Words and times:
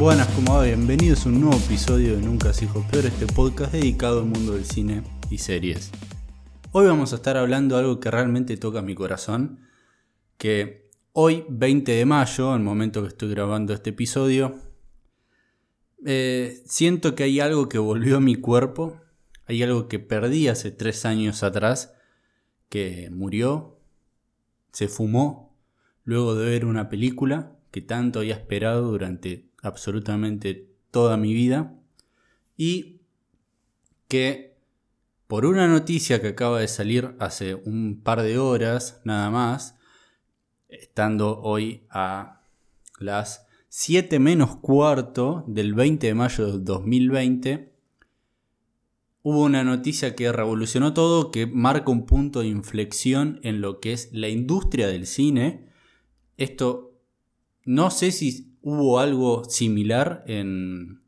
Buenas, 0.00 0.28
como 0.28 0.54
va? 0.54 0.64
Bienvenidos 0.64 1.26
a 1.26 1.28
un 1.28 1.42
nuevo 1.42 1.58
episodio 1.58 2.16
de 2.16 2.22
Nunca 2.22 2.54
se 2.54 2.62
dijo 2.62 2.82
peor, 2.90 3.04
este 3.04 3.26
podcast 3.26 3.74
dedicado 3.74 4.20
al 4.20 4.24
mundo 4.24 4.54
del 4.54 4.64
cine 4.64 5.02
y 5.28 5.36
series. 5.36 5.90
Hoy 6.72 6.86
vamos 6.86 7.12
a 7.12 7.16
estar 7.16 7.36
hablando 7.36 7.74
de 7.74 7.82
algo 7.82 8.00
que 8.00 8.10
realmente 8.10 8.56
toca 8.56 8.80
mi 8.80 8.94
corazón, 8.94 9.60
que 10.38 10.88
hoy, 11.12 11.44
20 11.50 11.92
de 11.92 12.06
mayo, 12.06 12.54
el 12.54 12.62
momento 12.62 13.02
que 13.02 13.08
estoy 13.08 13.28
grabando 13.28 13.74
este 13.74 13.90
episodio, 13.90 14.58
eh, 16.06 16.62
siento 16.64 17.14
que 17.14 17.24
hay 17.24 17.38
algo 17.40 17.68
que 17.68 17.76
volvió 17.76 18.16
a 18.16 18.20
mi 18.20 18.36
cuerpo, 18.36 18.98
hay 19.44 19.62
algo 19.62 19.86
que 19.86 19.98
perdí 19.98 20.48
hace 20.48 20.70
tres 20.70 21.04
años 21.04 21.42
atrás, 21.42 21.92
que 22.70 23.10
murió, 23.12 23.76
se 24.72 24.88
fumó, 24.88 25.54
luego 26.04 26.36
de 26.36 26.48
ver 26.48 26.64
una 26.64 26.88
película 26.88 27.58
que 27.70 27.82
tanto 27.82 28.20
había 28.20 28.34
esperado 28.34 28.90
durante 28.90 29.49
absolutamente 29.62 30.68
toda 30.90 31.16
mi 31.16 31.32
vida 31.32 31.74
y 32.56 33.00
que 34.08 34.50
por 35.26 35.46
una 35.46 35.68
noticia 35.68 36.20
que 36.20 36.28
acaba 36.28 36.58
de 36.58 36.68
salir 36.68 37.14
hace 37.20 37.54
un 37.54 38.00
par 38.02 38.22
de 38.22 38.38
horas 38.38 39.00
nada 39.04 39.30
más, 39.30 39.76
estando 40.68 41.40
hoy 41.40 41.84
a 41.88 42.42
las 42.98 43.46
7 43.68 44.18
menos 44.18 44.56
cuarto 44.56 45.44
del 45.46 45.74
20 45.74 46.08
de 46.08 46.14
mayo 46.14 46.46
del 46.46 46.64
2020, 46.64 47.72
hubo 49.22 49.44
una 49.44 49.62
noticia 49.62 50.16
que 50.16 50.32
revolucionó 50.32 50.94
todo, 50.94 51.30
que 51.30 51.46
marca 51.46 51.92
un 51.92 52.06
punto 52.06 52.40
de 52.40 52.48
inflexión 52.48 53.38
en 53.44 53.60
lo 53.60 53.78
que 53.78 53.92
es 53.92 54.10
la 54.12 54.28
industria 54.28 54.88
del 54.88 55.06
cine. 55.06 55.68
Esto 56.36 56.98
no 57.64 57.90
sé 57.90 58.10
si 58.10 58.49
hubo 58.62 59.00
algo 59.00 59.44
similar 59.44 60.24
en, 60.26 61.02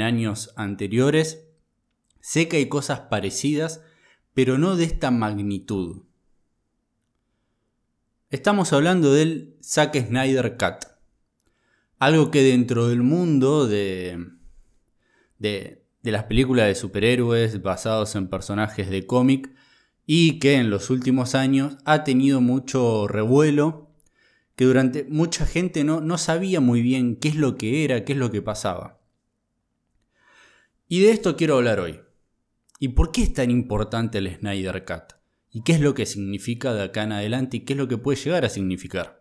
años 0.00 0.52
anteriores. 0.56 1.46
Sé 2.20 2.48
que 2.48 2.56
hay 2.56 2.68
cosas 2.68 3.00
parecidas, 3.00 3.82
pero 4.32 4.56
no 4.56 4.76
de 4.76 4.84
esta 4.84 5.10
magnitud. 5.10 6.02
Estamos 8.30 8.72
hablando 8.72 9.12
del 9.12 9.56
Zack 9.62 10.06
Snyder 10.06 10.56
Cut. 10.56 10.86
Algo 11.98 12.30
que 12.30 12.42
dentro 12.42 12.88
del 12.88 13.02
mundo 13.02 13.66
de, 13.66 14.28
de, 15.38 15.84
de 16.02 16.10
las 16.10 16.24
películas 16.24 16.66
de 16.66 16.74
superhéroes 16.74 17.60
basados 17.62 18.16
en 18.16 18.28
personajes 18.28 18.88
de 18.88 19.06
cómic 19.06 19.54
y 20.06 20.38
que 20.38 20.54
en 20.54 20.70
los 20.70 20.90
últimos 20.90 21.34
años 21.34 21.76
ha 21.84 22.02
tenido 22.02 22.40
mucho 22.40 23.06
revuelo 23.06 23.91
que 24.56 24.64
durante 24.64 25.04
mucha 25.04 25.46
gente 25.46 25.84
no, 25.84 26.00
no 26.00 26.18
sabía 26.18 26.60
muy 26.60 26.82
bien 26.82 27.16
qué 27.16 27.28
es 27.28 27.36
lo 27.36 27.56
que 27.56 27.84
era, 27.84 28.04
qué 28.04 28.12
es 28.12 28.18
lo 28.18 28.30
que 28.30 28.42
pasaba. 28.42 29.00
Y 30.88 31.00
de 31.00 31.10
esto 31.10 31.36
quiero 31.36 31.56
hablar 31.56 31.80
hoy. 31.80 32.00
¿Y 32.78 32.88
por 32.88 33.12
qué 33.12 33.22
es 33.22 33.32
tan 33.32 33.50
importante 33.50 34.18
el 34.18 34.36
Snyder 34.36 34.84
Cut? 34.84 35.14
¿Y 35.50 35.62
qué 35.62 35.72
es 35.72 35.80
lo 35.80 35.94
que 35.94 36.04
significa 36.04 36.74
de 36.74 36.82
acá 36.82 37.04
en 37.04 37.12
adelante 37.12 37.58
y 37.58 37.60
qué 37.60 37.74
es 37.74 37.78
lo 37.78 37.88
que 37.88 37.98
puede 37.98 38.18
llegar 38.18 38.44
a 38.44 38.48
significar? 38.48 39.20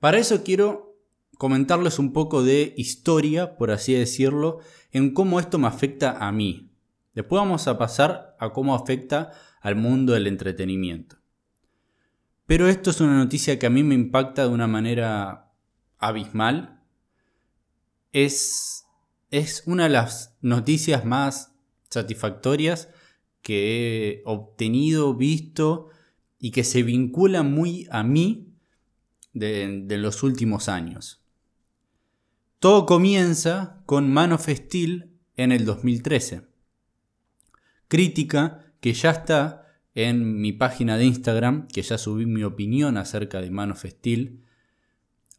Para 0.00 0.18
eso 0.18 0.42
quiero 0.42 0.96
comentarles 1.38 1.98
un 1.98 2.12
poco 2.12 2.42
de 2.42 2.74
historia, 2.76 3.56
por 3.56 3.70
así 3.70 3.92
decirlo, 3.92 4.58
en 4.90 5.14
cómo 5.14 5.38
esto 5.38 5.58
me 5.58 5.68
afecta 5.68 6.26
a 6.26 6.32
mí. 6.32 6.72
Después 7.14 7.38
vamos 7.38 7.68
a 7.68 7.78
pasar 7.78 8.36
a 8.40 8.52
cómo 8.52 8.74
afecta 8.74 9.32
al 9.60 9.76
mundo 9.76 10.14
del 10.14 10.26
entretenimiento. 10.26 11.21
Pero 12.52 12.68
esto 12.68 12.90
es 12.90 13.00
una 13.00 13.16
noticia 13.16 13.58
que 13.58 13.64
a 13.64 13.70
mí 13.70 13.82
me 13.82 13.94
impacta 13.94 14.42
de 14.42 14.50
una 14.50 14.66
manera 14.66 15.54
abismal. 15.96 16.82
Es, 18.12 18.84
es 19.30 19.62
una 19.64 19.84
de 19.84 19.88
las 19.88 20.36
noticias 20.42 21.06
más 21.06 21.54
satisfactorias 21.88 22.90
que 23.40 24.18
he 24.18 24.22
obtenido, 24.26 25.14
visto 25.14 25.88
y 26.38 26.50
que 26.50 26.62
se 26.62 26.82
vincula 26.82 27.42
muy 27.42 27.88
a 27.90 28.02
mí 28.02 28.54
de, 29.32 29.86
los 29.88 30.22
últimos 30.22 30.68
años. 30.68 31.24
Todo 32.58 32.84
comienza 32.84 33.82
con 33.86 34.12
Man 34.12 34.38
Steel 34.38 35.10
en 35.38 35.52
el 35.52 35.64
2013. 35.64 36.42
Crítica 37.88 38.74
que 38.82 38.92
ya 38.92 39.12
está 39.12 39.61
en 39.94 40.40
mi 40.40 40.52
página 40.52 40.96
de 40.96 41.04
Instagram, 41.04 41.68
que 41.68 41.82
ya 41.82 41.98
subí 41.98 42.26
mi 42.26 42.42
opinión 42.42 42.96
acerca 42.96 43.40
de 43.40 43.50
Man 43.50 43.72
of 43.72 43.84
Steel, 43.84 44.40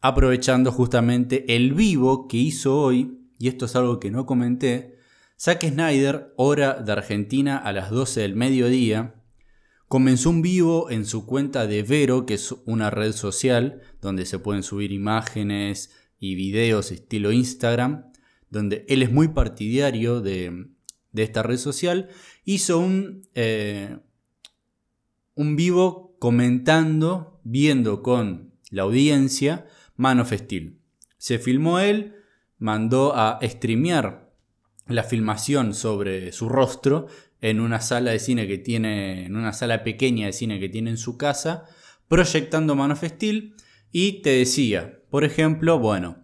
aprovechando 0.02 0.72
justamente 0.72 1.56
el 1.56 1.74
vivo 1.74 2.28
que 2.28 2.38
hizo 2.38 2.78
hoy, 2.78 3.20
y 3.40 3.48
esto 3.48 3.66
es 3.66 3.76
algo 3.76 4.00
que 4.00 4.12
no 4.12 4.26
comenté, 4.26 4.98
Zack 5.40 5.66
Snyder, 5.66 6.34
hora 6.38 6.76
de 6.76 6.92
Argentina 6.92 7.58
a 7.58 7.74
las 7.74 7.90
12 7.90 8.22
del 8.22 8.36
mediodía, 8.36 9.16
comenzó 9.88 10.30
un 10.30 10.42
vivo 10.42 10.90
en 10.90 11.06
su 11.06 11.26
cuenta 11.26 11.68
de 11.68 11.84
Vero, 11.84 12.26
que 12.26 12.36
es 12.36 12.54
una 12.66 12.90
red 12.90 13.12
social 13.12 13.82
donde 14.02 14.26
se 14.26 14.40
pueden 14.40 14.64
subir 14.64 14.92
imágenes 14.92 15.92
y 16.20 16.36
videos 16.36 16.92
estilo 16.92 17.32
Instagram, 17.32 18.12
donde 18.50 18.86
él 18.88 19.04
es 19.04 19.12
muy 19.12 19.30
partidario 19.30 20.22
de, 20.22 20.68
esta 21.14 21.44
red 21.44 21.58
social, 21.58 22.10
hizo 22.46 22.80
un, 22.80 23.28
eh, 23.36 23.98
un 25.36 25.56
vivo 25.56 26.16
comentando, 26.20 27.40
viendo 27.44 28.02
con 28.02 28.54
la 28.70 28.84
audiencia 28.84 29.68
Man 29.96 30.20
of. 30.20 30.34
Se 31.18 31.40
filmó 31.40 31.80
él, 31.80 32.16
mandó 32.58 33.16
a 33.16 33.40
streamear 33.42 34.32
la 34.88 35.04
filmación 35.04 35.74
sobre 35.74 36.32
su 36.32 36.50
rostro 36.50 37.08
en 37.42 37.60
una 37.60 37.82
sala 37.82 38.12
de 38.12 38.20
cine 38.20 38.48
que 38.48 38.58
tiene, 38.58 39.26
en 39.26 39.36
una 39.36 39.54
sala 39.54 39.84
pequeña 39.84 40.28
de 40.28 40.34
cine 40.34 40.60
que 40.60 40.70
tiene 40.70 40.92
en 40.92 40.98
su 40.98 41.18
casa, 41.18 41.66
proyectando 42.08 42.76
Man 42.76 42.92
of 42.92 43.04
y 43.92 44.22
te 44.22 44.32
decía, 44.32 45.00
por 45.10 45.24
ejemplo, 45.24 45.78
bueno, 45.78 46.24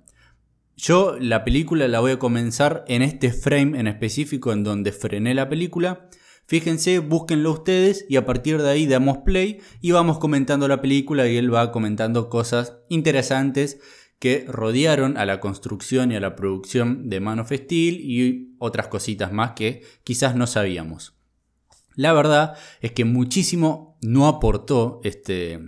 yo 0.76 1.18
la 1.20 1.44
película 1.44 1.88
la 1.88 2.00
voy 2.00 2.14
a 2.14 2.20
comenzar 2.20 2.86
en 2.88 3.02
este 3.02 3.32
frame 3.32 3.78
en 3.80 3.88
específico 3.88 4.54
en 4.54 4.64
donde 4.64 4.92
frené 4.92 5.36
la 5.36 5.50
película 5.50 6.10
Fíjense, 6.50 6.98
búsquenlo 6.98 7.52
ustedes 7.52 8.08
y 8.10 8.16
a 8.16 8.26
partir 8.26 8.60
de 8.60 8.72
ahí 8.72 8.88
damos 8.88 9.20
play 9.20 9.62
y 9.82 9.92
vamos 9.92 10.18
comentando 10.18 10.68
la 10.68 10.82
película 10.82 11.28
y 11.28 11.38
él 11.38 11.54
va 11.54 11.72
comentando 11.72 12.28
cosas 12.28 12.80
interesantes 12.90 13.80
que 14.18 14.46
rodearon 14.48 15.16
a 15.18 15.28
la 15.28 15.42
construcción 15.42 16.12
y 16.12 16.16
a 16.16 16.20
la 16.20 16.36
producción 16.36 17.08
de 17.08 17.20
Man 17.20 17.46
Steel 17.46 18.00
y 18.02 18.56
otras 18.58 18.88
cositas 18.88 19.32
más 19.32 19.52
que 19.52 19.84
quizás 20.04 20.36
no 20.36 20.48
sabíamos. 20.48 21.14
La 21.94 22.14
verdad 22.14 22.56
es 22.82 22.94
que 22.94 23.06
muchísimo 23.06 24.00
no 24.02 24.28
aportó 24.28 25.02
este, 25.04 25.60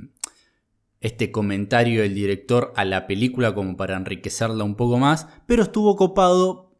este 0.99 1.31
comentario 1.31 2.01
del 2.01 2.15
director 2.15 2.73
a 2.75 2.85
la 2.85 3.05
película 3.05 3.53
como 3.53 3.77
para 3.77 3.97
enriquecerla 3.97 4.63
un 4.63 4.73
poco 4.73 4.97
más, 4.97 5.27
pero 5.45 5.61
estuvo 5.61 5.95
copado 5.95 6.73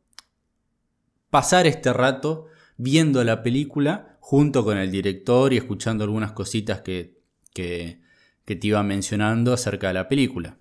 pasar 1.30 1.68
este 1.68 1.94
rato 1.94 2.48
viendo 2.82 3.24
la 3.24 3.44
película 3.44 4.18
junto 4.20 4.66
con 4.66 4.78
el 4.78 4.90
director 4.90 5.54
y 5.54 5.58
escuchando 5.58 6.04
algunas 6.04 6.32
cositas 6.32 6.82
que, 6.82 7.22
que, 7.54 8.02
te 8.46 8.68
iba 8.68 8.84
mencionando 8.84 9.54
acerca 9.54 9.88
de 9.88 9.94
la 9.94 10.08
película. 10.10 10.58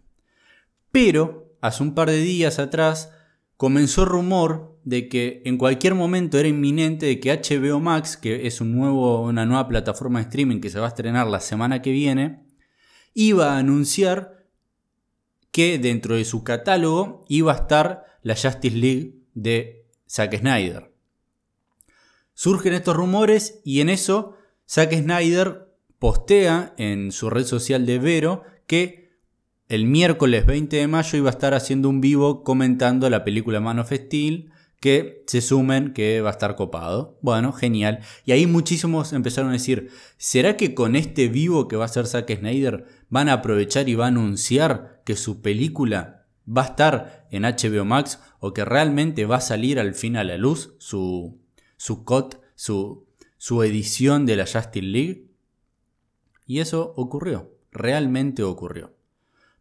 Pero, 0.92 1.56
hace 1.60 1.82
un 1.82 1.94
par 1.94 2.08
de 2.08 2.20
días 2.20 2.58
atrás, 2.58 3.10
comenzó 3.56 4.04
rumor 4.04 4.78
de 4.84 5.08
que 5.08 5.42
en 5.44 5.56
cualquier 5.58 5.94
momento 5.94 6.38
era 6.38 6.46
inminente 6.46 7.06
de 7.06 7.20
que 7.20 7.32
HBO 7.32 7.80
Max, 7.80 8.16
que 8.16 8.46
es 8.46 8.60
un 8.60 8.76
nuevo, 8.76 9.22
una 9.22 9.46
nueva 9.46 9.66
plataforma 9.66 10.20
de 10.20 10.24
streaming 10.26 10.60
que 10.60 10.70
se 10.70 10.78
va 10.78 10.86
a 10.86 10.90
estrenar 10.90 11.26
la 11.26 11.40
semana 11.40 11.82
que 11.82 11.90
viene, 11.90 12.44
iba 13.14 13.54
a 13.54 13.58
anunciar 13.58 14.46
que 15.50 15.78
dentro 15.78 16.14
de 16.14 16.24
su 16.24 16.44
catálogo 16.44 17.24
iba 17.28 17.52
a 17.52 17.56
estar 17.56 18.04
la 18.22 18.36
Justice 18.36 18.76
League 18.76 19.16
de 19.34 19.86
Zack 20.08 20.38
Snyder. 20.38 20.89
Surgen 22.42 22.72
estos 22.72 22.96
rumores 22.96 23.60
y 23.66 23.82
en 23.82 23.90
eso 23.90 24.34
Zack 24.66 24.94
Snyder 24.94 25.68
postea 25.98 26.72
en 26.78 27.12
su 27.12 27.28
red 27.28 27.44
social 27.44 27.84
de 27.84 27.98
Vero 27.98 28.44
que 28.66 29.10
el 29.68 29.84
miércoles 29.84 30.46
20 30.46 30.74
de 30.74 30.88
mayo 30.88 31.18
iba 31.18 31.28
a 31.28 31.32
estar 31.32 31.52
haciendo 31.52 31.90
un 31.90 32.00
vivo 32.00 32.42
comentando 32.42 33.10
la 33.10 33.24
película 33.24 33.60
Man 33.60 33.80
of 33.80 33.92
Steel 33.92 34.50
que 34.80 35.22
se 35.26 35.42
sumen 35.42 35.92
que 35.92 36.22
va 36.22 36.30
a 36.30 36.32
estar 36.32 36.56
copado. 36.56 37.18
Bueno, 37.20 37.52
genial. 37.52 37.98
Y 38.24 38.32
ahí 38.32 38.46
muchísimos 38.46 39.12
empezaron 39.12 39.50
a 39.50 39.52
decir, 39.52 39.90
¿será 40.16 40.56
que 40.56 40.74
con 40.74 40.96
este 40.96 41.28
vivo 41.28 41.68
que 41.68 41.76
va 41.76 41.82
a 41.82 41.88
hacer 41.88 42.06
Zack 42.06 42.38
Snyder 42.38 42.86
van 43.10 43.28
a 43.28 43.34
aprovechar 43.34 43.86
y 43.90 43.96
va 43.96 44.06
a 44.06 44.08
anunciar 44.08 45.02
que 45.04 45.14
su 45.14 45.42
película 45.42 46.26
va 46.48 46.62
a 46.62 46.68
estar 46.68 47.28
en 47.30 47.42
HBO 47.42 47.84
Max 47.84 48.18
o 48.38 48.54
que 48.54 48.64
realmente 48.64 49.26
va 49.26 49.36
a 49.36 49.40
salir 49.42 49.78
al 49.78 49.92
fin 49.92 50.16
a 50.16 50.24
la 50.24 50.38
luz 50.38 50.74
su, 50.78 51.39
su 51.80 52.04
cut, 52.04 52.34
su, 52.56 53.06
su 53.38 53.62
edición 53.62 54.26
de 54.26 54.36
la 54.36 54.44
Justice 54.44 54.82
League. 54.82 55.30
Y 56.46 56.60
eso 56.60 56.92
ocurrió, 56.94 57.54
realmente 57.72 58.42
ocurrió. 58.42 58.92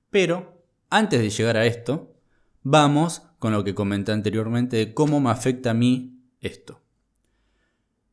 Pero, 0.09 0.61
antes 0.89 1.21
de 1.21 1.29
llegar 1.29 1.55
a 1.55 1.65
esto, 1.65 2.13
vamos 2.61 3.21
con 3.39 3.53
lo 3.53 3.63
que 3.63 3.73
comenté 3.73 4.11
anteriormente 4.11 4.75
de 4.75 4.93
cómo 4.93 5.21
me 5.21 5.29
afecta 5.29 5.71
a 5.71 5.73
mí 5.73 6.19
esto. 6.41 6.81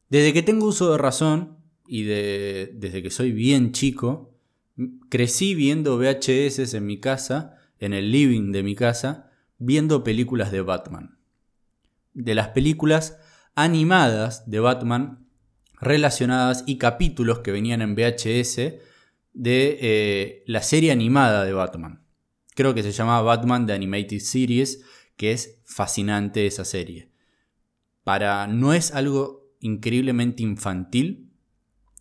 Desde 0.08 0.32
que 0.32 0.44
tengo 0.44 0.66
uso 0.66 0.92
de 0.92 0.98
razón 0.98 1.56
y 1.88 2.04
desde 2.04 3.02
que 3.02 3.10
soy 3.10 3.32
bien 3.32 3.72
chico, 3.72 4.36
crecí 5.08 5.56
viendo 5.56 5.98
VHS 5.98 6.74
en 6.74 6.86
mi 6.86 7.00
casa, 7.00 7.58
en 7.80 7.92
el 7.92 8.12
living 8.12 8.52
de 8.52 8.62
mi 8.62 8.76
casa, 8.76 9.32
viendo 9.58 10.04
películas 10.04 10.52
de 10.52 10.60
Batman. 10.60 11.18
De 12.14 12.36
las 12.36 12.50
películas 12.50 13.18
animadas 13.56 14.48
de 14.48 14.60
Batman 14.60 15.26
relacionadas 15.80 16.62
y 16.66 16.78
capítulos 16.78 17.40
que 17.40 17.52
venían 17.52 17.82
en 17.82 17.94
VHS 17.94 18.56
de 19.32 19.78
eh, 19.80 20.44
la 20.46 20.62
serie 20.62 20.92
animada 20.92 21.44
de 21.44 21.52
Batman. 21.52 22.02
Creo 22.54 22.74
que 22.74 22.82
se 22.82 22.92
llama 22.92 23.20
Batman 23.22 23.66
The 23.66 23.72
Animated 23.72 24.20
Series, 24.20 24.84
que 25.16 25.32
es 25.32 25.58
fascinante 25.64 26.46
esa 26.46 26.64
serie. 26.64 27.10
Para 28.04 28.46
no 28.46 28.72
es 28.72 28.92
algo 28.92 29.50
increíblemente 29.60 30.42
infantil, 30.42 31.32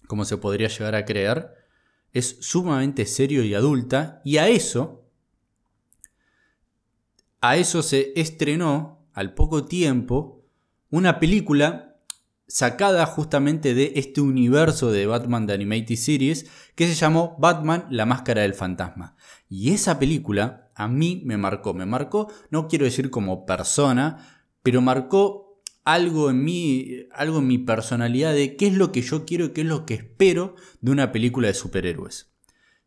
como 0.08 0.25
se 0.25 0.38
podría 0.38 0.68
llegar 0.68 0.96
a 0.96 1.06
creer, 1.06 1.51
es 2.13 2.38
sumamente 2.42 3.06
serio 3.06 3.44
y 3.44 3.54
adulta, 3.54 4.22
y 4.24 4.38
a 4.38 4.48
eso, 4.48 5.10
a 7.42 7.58
eso 7.58 7.81
se 7.81 8.13
estrenó 8.16 9.08
al 9.13 9.34
poco 9.34 9.66
tiempo 9.66 10.35
una 10.90 11.20
película 11.20 11.96
sacada 12.48 13.06
justamente 13.06 13.74
de 13.74 13.94
este 13.96 14.22
universo 14.22 14.92
de 14.92 15.08
Batman 15.08 15.48
The 15.48 15.54
Animated 15.54 15.96
Series 15.96 16.46
que 16.76 16.88
se 16.88 16.94
llamó 16.94 17.36
Batman 17.40 17.88
La 17.90 18.06
Máscara 18.06 18.44
del 18.44 18.54
Fantasma. 18.54 19.16
Y 19.50 19.72
esa 19.72 19.98
película 19.98 20.72
a 20.76 20.88
mí 20.88 21.22
me 21.26 21.38
marcó, 21.38 21.74
me 21.74 21.86
marcó, 21.86 22.32
no 22.52 22.68
quiero 22.68 22.86
decir 22.86 23.10
como 23.10 23.46
persona, 23.46 24.46
pero 24.62 24.82
marcó 24.82 25.62
algo 25.86 26.30
en 26.30 26.44
mí, 26.44 27.08
algo 27.12 27.40
en 27.40 27.48
mi 27.48 27.58
personalidad 27.60 28.34
de 28.34 28.56
qué 28.58 28.68
es 28.68 28.74
lo 28.74 28.92
que 28.92 29.02
yo 29.02 29.26
quiero 29.26 29.46
y 29.46 29.50
qué 29.50 29.62
es 29.62 29.68
lo 29.68 29.86
que 29.86 29.94
espero 29.96 30.56
de 30.82 30.92
una 30.92 31.12
película 31.12 31.48
de 31.48 31.54
superhéroes. 31.54 32.32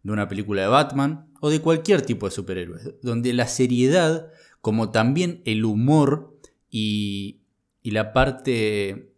De 0.02 0.12
una 0.12 0.28
película 0.28 0.62
de 0.62 0.68
Batman 0.68 1.32
o 1.40 1.50
de 1.50 1.60
cualquier 1.60 2.02
tipo 2.02 2.26
de 2.26 2.32
superhéroes, 2.32 2.94
donde 3.02 3.32
la 3.32 3.46
seriedad, 3.46 4.30
como 4.60 4.90
también 4.90 5.42
el 5.44 5.64
humor 5.64 6.38
y, 6.70 7.37
y 7.82 7.90
la 7.92 8.12
parte 8.12 9.14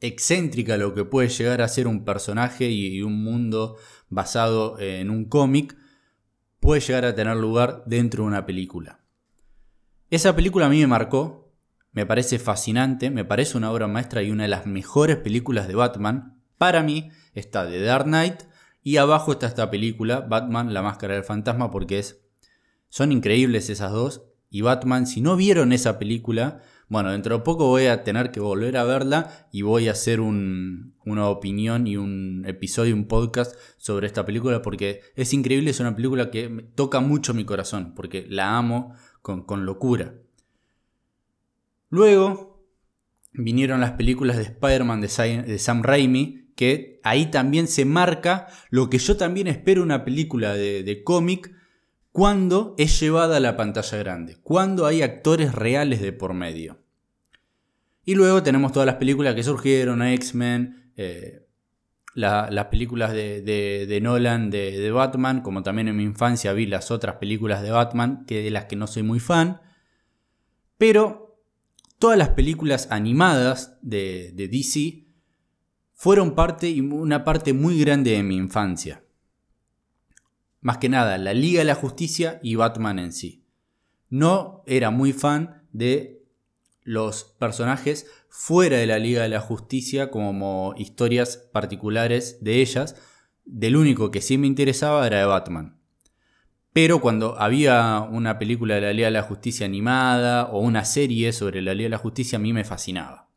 excéntrica 0.00 0.76
lo 0.76 0.94
que 0.94 1.04
puede 1.04 1.28
llegar 1.28 1.62
a 1.62 1.68
ser 1.68 1.86
un 1.86 2.04
personaje 2.04 2.70
y 2.70 3.00
un 3.02 3.22
mundo 3.22 3.76
basado 4.08 4.78
en 4.78 5.10
un 5.10 5.24
cómic, 5.26 5.76
puede 6.60 6.80
llegar 6.80 7.04
a 7.04 7.14
tener 7.14 7.36
lugar 7.36 7.82
dentro 7.86 8.24
de 8.24 8.28
una 8.28 8.46
película. 8.46 9.00
Esa 10.10 10.36
película 10.36 10.66
a 10.66 10.68
mí 10.68 10.80
me 10.80 10.86
marcó, 10.86 11.52
me 11.92 12.06
parece 12.06 12.38
fascinante, 12.38 13.10
me 13.10 13.24
parece 13.24 13.56
una 13.56 13.70
obra 13.70 13.86
maestra 13.86 14.22
y 14.22 14.30
una 14.30 14.44
de 14.44 14.48
las 14.48 14.66
mejores 14.66 15.16
películas 15.16 15.68
de 15.68 15.74
Batman. 15.74 16.42
Para 16.58 16.82
mí 16.82 17.10
está 17.34 17.68
The 17.68 17.80
Dark 17.80 18.04
Knight 18.04 18.42
y 18.82 18.98
abajo 18.98 19.32
está 19.32 19.46
esta 19.46 19.70
película, 19.70 20.20
Batman, 20.20 20.74
la 20.74 20.82
máscara 20.82 21.14
del 21.14 21.24
fantasma, 21.24 21.70
porque 21.70 21.98
es, 21.98 22.20
son 22.88 23.12
increíbles 23.12 23.70
esas 23.70 23.92
dos. 23.92 24.24
Y 24.50 24.60
Batman, 24.60 25.06
si 25.06 25.20
no 25.20 25.36
vieron 25.36 25.72
esa 25.72 25.98
película, 25.98 26.62
bueno, 26.88 27.12
dentro 27.12 27.38
de 27.38 27.44
poco 27.44 27.68
voy 27.68 27.86
a 27.86 28.04
tener 28.04 28.30
que 28.30 28.40
volver 28.40 28.76
a 28.76 28.84
verla 28.84 29.48
y 29.52 29.62
voy 29.62 29.88
a 29.88 29.92
hacer 29.92 30.20
una 30.20 31.28
opinión 31.28 31.86
y 31.86 31.96
un 31.96 32.44
episodio, 32.46 32.94
un 32.94 33.06
podcast 33.06 33.56
sobre 33.78 34.06
esta 34.06 34.24
película 34.26 34.60
porque 34.62 35.00
es 35.16 35.32
increíble, 35.32 35.70
es 35.70 35.80
una 35.80 35.96
película 35.96 36.30
que 36.30 36.66
toca 36.74 37.00
mucho 37.00 37.34
mi 37.34 37.44
corazón 37.44 37.94
porque 37.94 38.26
la 38.28 38.58
amo 38.58 38.94
con, 39.22 39.64
locura. 39.64 40.14
Luego 41.88 42.66
vinieron 43.32 43.80
las 43.80 43.92
películas 43.92 44.36
de 44.36 44.42
Spider-Man 44.42 45.00
de 45.00 45.58
Sam 45.58 45.82
Raimi, 45.82 46.50
que 46.54 47.00
ahí 47.02 47.30
también 47.30 47.66
se 47.66 47.84
marca 47.84 48.46
lo 48.70 48.90
que 48.90 48.98
yo 48.98 49.16
también 49.16 49.46
espero 49.46 49.82
una 49.82 50.04
película 50.04 50.54
de 50.54 51.02
cómic 51.02 51.50
cuando 52.14 52.76
es 52.78 53.00
llevada 53.00 53.38
a 53.38 53.40
la 53.40 53.56
pantalla 53.56 53.98
grande, 53.98 54.36
cuando 54.40 54.86
hay 54.86 55.02
actores 55.02 55.52
reales 55.52 56.00
de 56.00 56.12
por 56.12 56.32
medio. 56.32 56.78
Y 58.04 58.14
luego 58.14 58.40
tenemos 58.40 58.70
todas 58.70 58.86
las 58.86 58.94
películas 58.94 59.34
que 59.34 59.42
surgieron, 59.42 60.00
X-Men, 60.00 60.92
eh, 60.96 61.48
las 62.14 62.66
películas 62.66 63.12
de, 63.12 63.98
Nolan 64.00 64.48
de, 64.48 64.92
Batman, 64.92 65.40
como 65.40 65.64
también 65.64 65.88
en 65.88 65.96
mi 65.96 66.04
infancia 66.04 66.52
vi 66.52 66.66
las 66.66 66.92
otras 66.92 67.16
películas 67.16 67.62
de 67.62 67.72
Batman, 67.72 68.24
que 68.26 68.44
de 68.44 68.52
las 68.52 68.66
que 68.66 68.76
no 68.76 68.86
soy 68.86 69.02
muy 69.02 69.18
fan. 69.18 69.60
Pero 70.78 71.40
todas 71.98 72.16
las 72.16 72.28
películas 72.28 72.86
animadas 72.92 73.76
de, 73.82 74.30
de 74.34 74.46
DC 74.46 75.08
fueron 75.94 76.36
parte 76.36 76.80
una 76.80 77.24
parte 77.24 77.52
muy 77.52 77.80
grande 77.80 78.12
de 78.12 78.22
mi 78.22 78.36
infancia. 78.36 79.03
Más 80.64 80.78
que 80.78 80.88
nada, 80.88 81.18
la 81.18 81.34
Liga 81.34 81.58
de 81.58 81.66
la 81.66 81.74
Justicia 81.74 82.40
y 82.42 82.54
Batman 82.54 82.98
en 82.98 83.12
sí. 83.12 83.44
No 84.08 84.62
era 84.64 84.90
muy 84.90 85.12
fan 85.12 85.62
de 85.72 86.24
los 86.84 87.24
personajes 87.38 88.06
fuera 88.30 88.78
de 88.78 88.86
la 88.86 88.98
Liga 88.98 89.24
de 89.24 89.28
la 89.28 89.40
Justicia 89.40 90.10
como 90.10 90.72
historias 90.78 91.36
particulares 91.36 92.38
de 92.42 92.62
ellas. 92.62 92.96
Del 93.44 93.76
único 93.76 94.10
que 94.10 94.22
sí 94.22 94.38
me 94.38 94.46
interesaba 94.46 95.06
era 95.06 95.18
de 95.18 95.26
Batman. 95.26 95.78
Pero 96.72 97.02
cuando 97.02 97.38
había 97.38 98.00
una 98.00 98.38
película 98.38 98.76
de 98.76 98.80
la 98.80 98.92
Liga 98.94 99.08
de 99.08 99.12
la 99.12 99.22
Justicia 99.22 99.66
animada 99.66 100.46
o 100.46 100.60
una 100.60 100.86
serie 100.86 101.34
sobre 101.34 101.60
la 101.60 101.74
Liga 101.74 101.88
de 101.88 101.90
la 101.90 101.98
Justicia, 101.98 102.38
a 102.38 102.40
mí 102.40 102.54
me 102.54 102.64
fascinaba. 102.64 103.28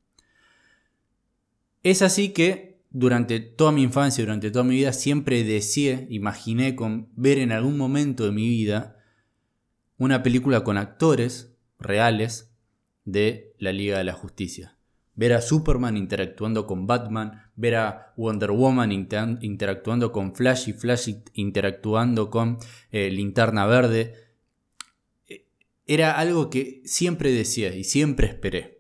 Es 1.83 2.01
así 2.01 2.29
que 2.29 2.66
durante 2.89 3.39
toda 3.39 3.71
mi 3.71 3.83
infancia, 3.83 4.23
durante 4.23 4.51
toda 4.51 4.63
mi 4.63 4.75
vida, 4.75 4.93
siempre 4.93 5.43
deseé, 5.43 6.07
imaginé 6.09 6.75
con 6.75 7.09
ver 7.15 7.37
en 7.39 7.51
algún 7.51 7.77
momento 7.77 8.25
de 8.25 8.31
mi 8.31 8.47
vida 8.47 8.97
una 9.97 10.23
película 10.23 10.63
con 10.63 10.77
actores 10.77 11.55
reales 11.79 12.55
de 13.03 13.55
la 13.57 13.71
Liga 13.71 13.97
de 13.97 14.03
la 14.03 14.13
Justicia. 14.13 14.77
Ver 15.15 15.33
a 15.33 15.41
Superman 15.41 15.97
interactuando 15.97 16.67
con 16.67 16.85
Batman, 16.85 17.51
ver 17.55 17.75
a 17.75 18.13
Wonder 18.17 18.51
Woman 18.51 18.91
interactuando 18.91 20.11
con 20.11 20.35
Flash 20.35 20.69
y 20.69 20.73
Flash 20.73 21.09
interactuando 21.33 22.29
con 22.29 22.59
eh, 22.91 23.09
Linterna 23.09 23.65
Verde. 23.65 24.13
E, 25.27 25.47
era 25.87 26.19
algo 26.19 26.51
que 26.51 26.83
siempre 26.85 27.31
decía 27.31 27.75
y 27.75 27.83
siempre 27.83 28.27
esperé. 28.27 28.76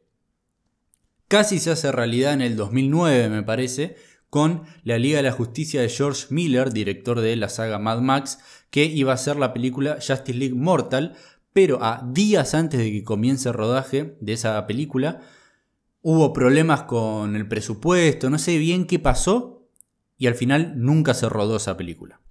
Casi 1.27 1.59
se 1.59 1.71
hace 1.71 1.91
realidad 1.91 2.33
en 2.33 2.41
el 2.41 2.55
2009, 2.55 3.29
me 3.29 3.43
parece, 3.43 3.97
con 4.29 4.63
la 4.83 4.97
Liga 4.97 5.17
de 5.17 5.23
la 5.23 5.31
Justicia 5.31 5.81
de 5.81 5.89
George 5.89 6.27
Miller, 6.29 6.71
director 6.71 7.19
de 7.19 7.35
la 7.35 7.49
saga 7.49 7.79
Mad 7.79 7.99
Max, 7.99 8.39
que 8.69 8.85
iba 8.85 9.11
a 9.11 9.17
ser 9.17 9.35
la 9.35 9.53
película 9.53 9.95
Justice 9.95 10.37
League 10.37 10.55
Mortal, 10.55 11.15
pero 11.51 11.83
a 11.83 12.07
días 12.13 12.53
antes 12.53 12.79
de 12.79 12.91
que 12.91 13.03
comience 13.03 13.49
el 13.49 13.55
rodaje 13.55 14.15
de 14.21 14.33
esa 14.33 14.65
película, 14.67 15.21
hubo 16.01 16.31
problemas 16.31 16.83
con 16.83 17.35
el 17.35 17.47
presupuesto, 17.47 18.29
no 18.29 18.39
sé 18.39 18.57
bien 18.57 18.85
qué 18.85 18.99
pasó, 18.99 19.67
y 20.17 20.27
al 20.27 20.35
final 20.35 20.73
nunca 20.77 21.13
se 21.13 21.27
rodó 21.27 21.57
esa 21.57 21.75
película. 21.75 22.21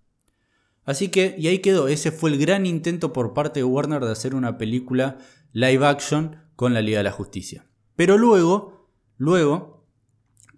Así 0.84 1.08
que, 1.08 1.34
y 1.36 1.48
ahí 1.48 1.58
quedó, 1.58 1.88
ese 1.88 2.12
fue 2.12 2.30
el 2.30 2.38
gran 2.38 2.64
intento 2.64 3.12
por 3.12 3.34
parte 3.34 3.60
de 3.60 3.64
Warner 3.64 4.04
de 4.04 4.12
hacer 4.12 4.34
una 4.34 4.56
película 4.56 5.18
live 5.52 5.84
action 5.84 6.36
con 6.54 6.72
la 6.72 6.80
Liga 6.80 6.98
de 6.98 7.04
la 7.04 7.12
Justicia. 7.12 7.66
Pero 7.96 8.18
luego 8.18 8.75
Luego 9.16 9.86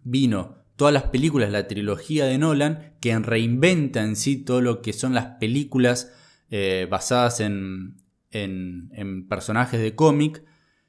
vino 0.02 0.58
todas 0.76 0.94
las 0.94 1.04
películas, 1.04 1.50
la 1.50 1.66
trilogía 1.66 2.24
de 2.26 2.38
Nolan, 2.38 2.94
que 3.00 3.18
reinventa 3.18 4.02
en 4.02 4.16
sí 4.16 4.36
todo 4.36 4.60
lo 4.60 4.80
que 4.80 4.92
son 4.92 5.12
las 5.12 5.38
películas 5.38 6.12
eh, 6.50 6.86
basadas 6.90 7.40
en, 7.40 8.02
en, 8.30 9.26
personajes 9.28 9.80
de 9.80 9.94
cómic, 9.94 10.44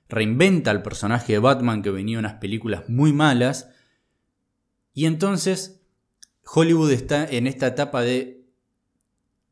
reinventa 0.07 0.71
el 0.71 0.81
personaje 0.81 1.33
de 1.33 1.39
Batman 1.39 1.81
que 1.81 1.89
venía 1.89 2.15
en 2.15 2.25
unas 2.25 2.35
películas 2.35 2.88
muy 2.88 3.13
malas, 3.13 3.69
y 4.93 5.05
entonces 5.05 5.81
Hollywood 6.45 6.91
está 6.91 7.25
en 7.25 7.47
esta 7.47 7.67
etapa 7.67 8.01
de 8.01 8.45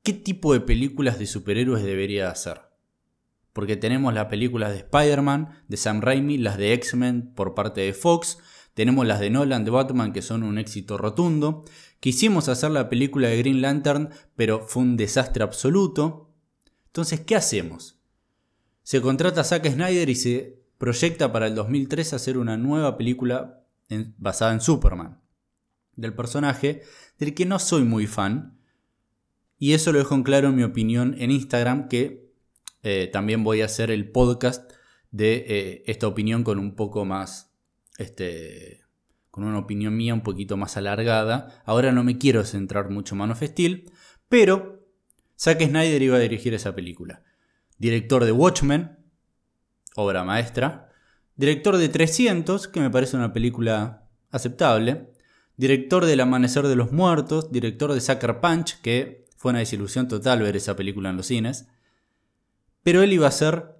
qué 0.03 0.13
tipo 0.13 0.53
de 0.53 0.62
películas 0.62 1.19
de 1.19 1.25
superhéroes 1.25 1.83
debería 1.83 2.29
hacer 2.29 2.66
porque 3.57 3.75
tenemos 3.75 4.13
las 4.13 4.27
películas 4.27 4.69
de 4.69 4.77
Spider-Man, 4.77 5.63
de 5.67 5.77
Sam 5.77 6.01
Raimi, 6.01 6.37
las 6.37 6.59
de 6.59 6.73
X-Men 6.73 7.33
por 7.33 7.55
parte 7.55 7.81
de 7.81 7.93
Fox, 7.93 8.37
tenemos 8.75 9.07
las 9.07 9.19
de 9.19 9.31
Nolan 9.31 9.65
de 9.65 9.71
Batman 9.71 10.13
que 10.13 10.21
son 10.21 10.43
un 10.43 10.59
éxito 10.59 10.95
rotundo, 10.95 11.63
quisimos 11.99 12.49
hacer 12.49 12.69
la 12.69 12.87
película 12.87 13.29
de 13.29 13.37
Green 13.39 13.63
Lantern, 13.63 14.09
pero 14.35 14.59
fue 14.67 14.83
un 14.83 14.95
desastre 14.95 15.43
absoluto. 15.43 16.35
Entonces, 16.85 17.21
¿qué 17.21 17.35
hacemos? 17.35 17.99
Se 18.83 19.01
contrata 19.01 19.41
a 19.41 19.43
Zack 19.43 19.67
Snyder 19.67 20.07
y 20.07 20.15
se 20.15 20.61
proyecta 20.77 21.33
para 21.33 21.47
el 21.47 21.55
2003 21.55 22.13
hacer 22.13 22.37
una 22.37 22.57
nueva 22.57 22.95
película 22.95 23.63
basada 24.19 24.53
en 24.53 24.61
Superman, 24.61 25.19
del 25.95 26.13
personaje 26.13 26.83
del 27.17 27.33
que 27.33 27.47
no 27.47 27.57
soy 27.57 27.85
muy 27.85 28.05
fan, 28.05 28.59
y 29.57 29.73
eso 29.73 29.91
lo 29.91 29.97
dejo 29.97 30.13
en 30.13 30.21
claro 30.21 30.49
en 30.49 30.55
mi 30.57 30.61
opinión 30.61 31.15
en 31.17 31.31
Instagram, 31.31 31.87
que 31.87 32.26
eh, 32.84 33.10
también 33.12 33.43
voy 33.43 33.62
a 33.62 33.65
hacer 33.65 33.91
el 33.91 34.12
podcast 34.12 34.72
de 35.12 35.46
eh, 35.48 35.84
esta 35.88 36.07
opinión 36.07 36.43
con 36.43 36.60
un 36.60 36.75
poco 36.75 37.05
más, 37.05 37.53
este, 37.98 38.81
con 39.31 39.43
una 39.43 39.60
opinión 39.60 39.96
mía 39.96 40.13
un 40.13 40.24
poquito 40.24 40.57
más 40.57 40.77
alargada. 40.77 41.62
Ahora 41.65 41.91
no 41.91 42.03
me 42.03 42.17
quiero 42.17 42.43
centrar 42.43 42.89
mucho 42.89 43.15
en 43.15 43.19
Man 43.19 43.34
pero 44.29 44.88
Zack 45.38 45.63
Snyder 45.63 46.01
iba 46.01 46.17
a 46.17 46.19
dirigir 46.19 46.53
esa 46.53 46.75
película. 46.75 47.24
Director 47.77 48.25
de 48.25 48.31
Watchmen, 48.31 48.98
obra 49.96 50.24
maestra. 50.24 50.91
Director 51.36 51.77
de 51.77 51.89
300, 51.89 52.67
que 52.67 52.79
me 52.79 52.89
parece 52.89 53.15
una 53.15 53.34
película 53.34 54.10
aceptable. 54.31 55.13
Director 55.55 56.05
del 56.05 56.22
Amanecer 56.22 56.67
de 56.67 56.75
los 56.75 56.91
Muertos. 56.91 57.51
Director 57.51 57.93
de 57.93 58.01
Sucker 58.01 58.39
Punch, 58.41 58.81
que 58.81 59.27
fue 59.38 59.51
una 59.51 59.60
desilusión 59.60 60.07
total 60.07 60.41
ver 60.41 60.55
esa 60.55 60.75
película 60.75 61.12
en 61.12 61.17
los 61.17 61.27
cines. 61.27 61.67
Pero 62.88 63.01
él 63.01 63.12
iba 63.12 63.27
a 63.27 63.32
ser 63.32 63.75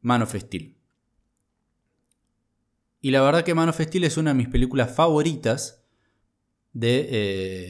Man 0.00 0.22
of 0.22 0.32
Steel. 0.32 0.76
Y 3.00 3.10
la 3.10 3.20
verdad 3.20 3.42
que 3.42 3.52
Man 3.52 3.68
of 3.68 3.80
Steel 3.80 4.04
es 4.04 4.16
una 4.16 4.30
de 4.30 4.36
mis 4.36 4.48
películas 4.48 4.94
favoritas 4.94 5.84
de 6.72 7.08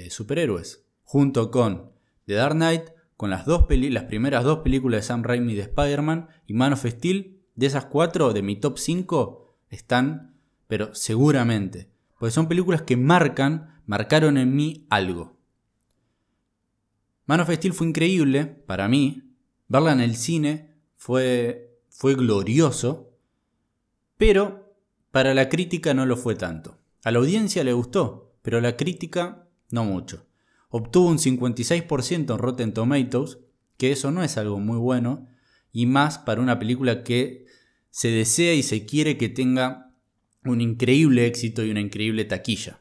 eh, 0.05 0.11
superhéroes. 0.11 0.85
Junto 1.05 1.51
con 1.51 1.93
The 2.27 2.35
Dark 2.35 2.55
Knight, 2.55 2.91
con 3.17 3.31
las, 3.31 3.47
dos 3.47 3.65
las 3.71 4.05
primeras 4.05 4.45
dos 4.45 4.59
películas 4.59 5.01
de 5.01 5.07
Sam 5.07 5.23
Raimi 5.23 5.55
de 5.55 5.63
Spider-Man 5.63 6.29
y 6.47 6.53
Man 6.53 6.75
of 6.75 6.85
Steel, 6.85 7.41
de 7.55 7.65
esas 7.65 7.87
cuatro, 7.87 8.35
de 8.35 8.43
mi 8.43 8.57
top 8.57 8.77
5, 8.77 9.57
están, 9.71 10.35
pero 10.67 10.95
seguramente. 10.95 11.89
Porque 12.19 12.35
son 12.35 12.47
películas 12.47 12.83
que 12.83 12.99
marcan, 12.99 13.81
marcaron 13.87 14.37
en 14.37 14.55
mí 14.55 14.87
algo. 14.91 15.39
Man 17.25 17.41
of 17.41 17.51
Steel 17.51 17.73
fue 17.73 17.87
increíble 17.87 18.45
para 18.45 18.87
mí. 18.87 19.28
Verla 19.69 19.93
en 19.93 20.01
el 20.01 20.17
cine 20.17 20.75
fue, 20.97 21.81
fue 21.89 22.15
glorioso. 22.15 23.17
Pero 24.17 24.75
para 25.11 25.35
la 25.35 25.49
crítica 25.49 25.95
no 25.95 26.07
lo 26.07 26.17
fue 26.17 26.35
tanto. 26.35 26.79
A 27.05 27.11
la 27.11 27.19
audiencia 27.19 27.63
le 27.63 27.73
gustó, 27.73 28.35
pero 28.43 28.59
a 28.59 28.61
la 28.61 28.77
crítica 28.77 29.49
no 29.71 29.85
mucho. 29.85 30.27
Obtuvo 30.71 31.09
un 31.09 31.19
56% 31.19 32.33
en 32.33 32.39
Rotten 32.39 32.75
Tomatoes, 32.75 33.39
que 33.77 33.93
eso 33.93 34.11
no 34.11 34.23
es 34.23 34.37
algo 34.37 34.59
muy 34.59 34.77
bueno, 34.77 35.29
y 35.73 35.87
más 35.87 36.19
para 36.19 36.41
una 36.41 36.59
película 36.59 37.05
que 37.05 37.47
se 37.91 38.09
desea 38.09 38.55
y 38.55 38.63
se 38.63 38.85
quiere 38.85 39.17
que 39.17 39.29
tenga 39.29 39.95
un 40.45 40.61
increíble 40.61 41.27
éxito 41.27 41.65
y 41.65 41.71
una 41.71 41.81
increíble 41.81 42.25
taquilla. 42.25 42.81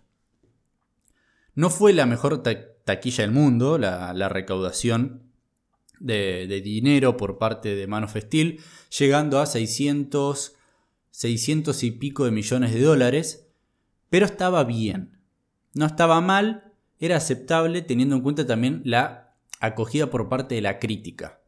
No 1.54 1.70
fue 1.70 1.94
la 1.94 2.06
mejor 2.06 2.44
taquilla 2.44 3.24
del 3.24 3.32
mundo, 3.32 3.78
la, 3.78 4.30
recaudación 4.30 5.27
de, 6.00 6.62
dinero 6.64 7.18
por 7.18 7.38
parte 7.38 7.76
de 7.76 7.88
Man 7.88 8.04
of 8.04 8.16
Steel, 8.16 8.60
llegando 8.98 9.40
a 9.40 9.46
600, 9.46 10.56
600 11.12 11.84
y 11.84 11.92
pico 11.92 12.26
de 12.26 12.32
millones 12.32 12.74
de 12.74 12.82
dólares, 12.82 13.48
pero 14.10 14.26
estaba 14.26 14.64
bien. 14.64 15.20
No 15.74 15.86
estaba 15.86 16.22
mal, 16.22 16.74
era 17.00 17.18
aceptable 17.18 17.82
teniendo 17.82 18.16
en 18.16 18.22
cuenta 18.22 18.46
también 18.46 18.82
la 18.86 19.36
acogida 19.60 20.10
por 20.10 20.30
parte 20.30 20.56
de 20.56 20.62
la 20.62 20.80
crítica. 20.80 21.42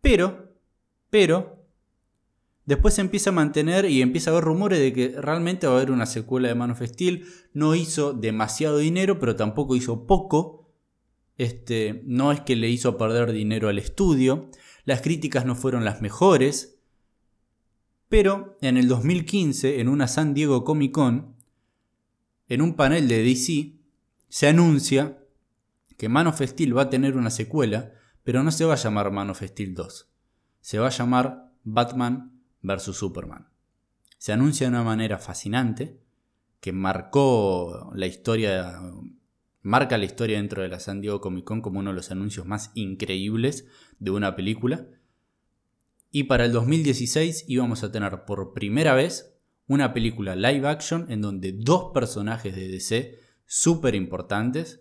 Pero, 0.00 0.54
pero, 1.10 1.62
Después 2.64 2.94
se 2.94 3.00
empieza 3.00 3.30
a 3.30 3.32
mantener 3.32 3.86
y 3.86 4.02
empieza 4.02 4.30
a 4.30 4.34
haber 4.34 4.44
rumores 4.44 4.78
de 4.78 4.92
que 4.92 5.20
realmente 5.20 5.66
va 5.66 5.74
a 5.74 5.76
haber 5.76 5.90
una 5.90 6.06
secuela 6.06 6.48
de 6.48 6.54
Man 6.54 6.70
of 6.70 6.82
Steel. 6.82 7.26
No 7.52 7.74
hizo 7.74 8.12
demasiado 8.12 8.78
dinero, 8.78 9.18
pero 9.18 9.34
tampoco 9.34 9.74
hizo 9.74 10.06
poco. 10.06 10.61
Este, 11.38 12.02
no 12.04 12.32
es 12.32 12.40
que 12.40 12.56
le 12.56 12.68
hizo 12.68 12.96
perder 12.96 13.32
dinero 13.32 13.68
al 13.68 13.78
estudio. 13.78 14.50
Las 14.84 15.00
críticas 15.00 15.46
no 15.46 15.54
fueron 15.54 15.84
las 15.84 16.02
mejores. 16.02 16.78
Pero 18.08 18.58
en 18.60 18.76
el 18.76 18.88
2015, 18.88 19.80
en 19.80 19.88
una 19.88 20.06
San 20.06 20.34
Diego 20.34 20.64
Comic 20.64 20.92
Con, 20.92 21.34
en 22.48 22.60
un 22.60 22.74
panel 22.74 23.08
de 23.08 23.22
DC, 23.22 23.72
se 24.28 24.48
anuncia 24.48 25.18
que 25.96 26.08
Man 26.08 26.26
of 26.26 26.40
Steel 26.42 26.76
va 26.76 26.82
a 26.82 26.90
tener 26.90 27.16
una 27.16 27.30
secuela, 27.30 27.92
pero 28.22 28.42
no 28.42 28.50
se 28.50 28.64
va 28.64 28.74
a 28.74 28.76
llamar 28.76 29.10
Man 29.10 29.30
of 29.30 29.42
Steel 29.42 29.74
2. 29.74 30.10
Se 30.60 30.78
va 30.78 30.88
a 30.88 30.90
llamar 30.90 31.52
Batman 31.64 32.40
versus 32.60 32.96
Superman. 32.96 33.48
Se 34.18 34.32
anuncia 34.32 34.66
de 34.66 34.72
una 34.72 34.84
manera 34.84 35.18
fascinante 35.18 36.00
que 36.60 36.72
marcó 36.72 37.90
la 37.94 38.06
historia, 38.06 38.80
marca 39.62 39.96
la 39.96 40.04
historia 40.04 40.36
dentro 40.36 40.62
de 40.62 40.68
la 40.68 40.80
San 40.80 41.00
Diego 41.00 41.20
Comic 41.20 41.44
Con 41.44 41.62
como 41.62 41.78
uno 41.80 41.90
de 41.90 41.96
los 41.96 42.10
anuncios 42.10 42.46
más 42.46 42.70
increíbles 42.74 43.66
de 43.98 44.10
una 44.10 44.36
película. 44.36 44.86
Y 46.10 46.24
para 46.24 46.44
el 46.44 46.52
2016 46.52 47.44
íbamos 47.48 47.82
a 47.82 47.90
tener 47.90 48.24
por 48.24 48.52
primera 48.52 48.94
vez 48.94 49.34
una 49.66 49.94
película 49.94 50.36
live 50.36 50.68
action 50.68 51.10
en 51.10 51.22
donde 51.22 51.52
dos 51.52 51.92
personajes 51.94 52.54
de 52.54 52.68
DC 52.68 53.18
súper 53.46 53.94
importantes 53.94 54.80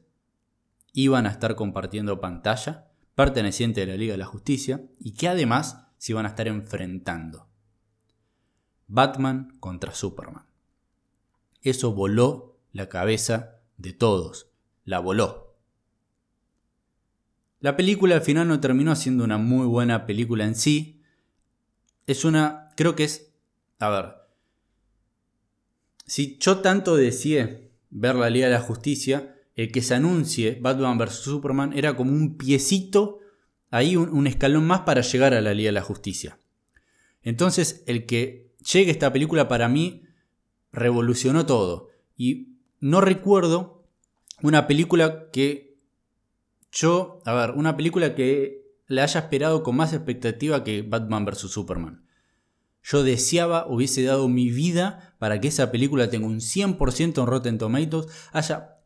iban 0.93 1.25
a 1.25 1.29
estar 1.29 1.55
compartiendo 1.55 2.19
pantalla, 2.19 2.91
perteneciente 3.15 3.83
a 3.83 3.85
la 3.85 3.95
Liga 3.95 4.13
de 4.13 4.17
la 4.17 4.25
Justicia, 4.25 4.83
y 4.99 5.13
que 5.13 5.29
además 5.29 5.87
se 5.97 6.11
iban 6.11 6.25
a 6.25 6.29
estar 6.29 6.47
enfrentando. 6.47 7.47
Batman 8.87 9.55
contra 9.59 9.93
Superman. 9.93 10.45
Eso 11.61 11.93
voló 11.93 12.59
la 12.73 12.89
cabeza 12.89 13.61
de 13.77 13.93
todos, 13.93 14.50
la 14.85 14.99
voló. 14.99 15.55
La 17.59 17.77
película 17.77 18.15
al 18.15 18.21
final 18.21 18.47
no 18.47 18.59
terminó 18.59 18.95
siendo 18.95 19.23
una 19.23 19.37
muy 19.37 19.67
buena 19.67 20.05
película 20.05 20.45
en 20.45 20.55
sí. 20.55 21.03
Es 22.07 22.25
una, 22.25 22.71
creo 22.75 22.95
que 22.95 23.03
es, 23.03 23.31
a 23.79 23.89
ver, 23.89 24.15
si 26.05 26.37
yo 26.39 26.57
tanto 26.57 26.95
deseé 26.95 27.71
ver 27.91 28.15
la 28.15 28.29
Liga 28.29 28.47
de 28.47 28.53
la 28.53 28.61
Justicia, 28.61 29.35
el 29.55 29.71
que 29.71 29.81
se 29.83 29.93
anuncie 29.93 30.57
Batman 30.59 30.97
vs. 30.97 31.13
Superman 31.13 31.73
era 31.73 31.95
como 31.95 32.11
un 32.11 32.37
piecito, 32.37 33.19
ahí 33.69 33.95
un, 33.95 34.09
un 34.09 34.25
escalón 34.25 34.65
más 34.65 34.81
para 34.81 35.01
llegar 35.01 35.33
a 35.33 35.41
la 35.41 35.53
Liga 35.53 35.67
de 35.67 35.73
la 35.73 35.83
Justicia. 35.83 36.39
Entonces, 37.21 37.83
el 37.85 38.07
que 38.07 38.55
llegue 38.71 38.91
esta 38.91 39.13
película 39.13 39.47
para 39.47 39.69
mí 39.69 40.03
revolucionó 40.71 41.45
todo. 41.45 41.89
Y 42.17 42.57
no 42.79 43.01
recuerdo 43.01 43.80
una 44.43 44.67
película 44.67 45.29
que 45.31 45.77
yo, 46.71 47.19
a 47.25 47.33
ver, 47.33 47.51
una 47.51 47.75
película 47.75 48.15
que 48.15 48.61
la 48.87 49.03
haya 49.03 49.21
esperado 49.21 49.63
con 49.63 49.75
más 49.75 49.93
expectativa 49.93 50.63
que 50.63 50.81
Batman 50.81 51.25
vs. 51.25 51.51
Superman. 51.51 52.05
Yo 52.83 53.03
deseaba, 53.03 53.67
hubiese 53.67 54.03
dado 54.03 54.27
mi 54.27 54.49
vida 54.49 55.15
para 55.19 55.39
que 55.39 55.49
esa 55.49 55.71
película 55.71 56.09
tenga 56.09 56.27
un 56.27 56.39
100% 56.39 57.21
en 57.21 57.27
Rotten 57.27 57.57
Tomatoes, 57.57 58.07
haya, 58.31 58.77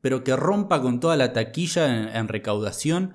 pero 0.00 0.24
que 0.24 0.36
rompa 0.36 0.82
con 0.82 1.00
toda 1.00 1.16
la 1.16 1.32
taquilla 1.32 2.18
en, 2.18 2.28
recaudación, 2.28 3.14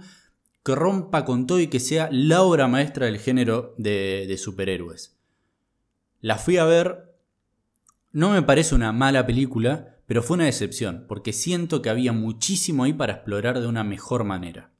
que 0.63 0.75
rompa 0.75 1.25
con 1.25 1.45
todo 1.45 1.59
y 1.59 1.67
que 1.67 1.79
sea 1.79 2.09
la 2.11 2.41
obra 2.41 2.67
maestra 2.67 3.05
del 3.05 3.19
género 3.19 3.75
de 3.77 4.35
superhéroes. 4.39 5.19
La 6.21 6.37
fui 6.37 6.57
a 6.57 6.65
ver. 6.65 7.15
No 8.11 8.31
me 8.31 8.41
parece 8.41 8.75
una 8.75 8.91
mala 8.91 9.25
película, 9.25 9.98
pero 10.09 10.23
fue 10.23 10.37
una 10.37 10.45
decepción, 10.45 11.05
porque 11.07 11.33
siento 11.33 11.83
que 11.83 11.91
había 11.91 12.13
muchísimo 12.13 12.83
ahí 12.83 12.93
para 12.93 13.13
explorar 13.13 13.59
de 13.61 13.67
una 13.67 13.83
mejor 13.83 14.23
manera. 14.23 14.71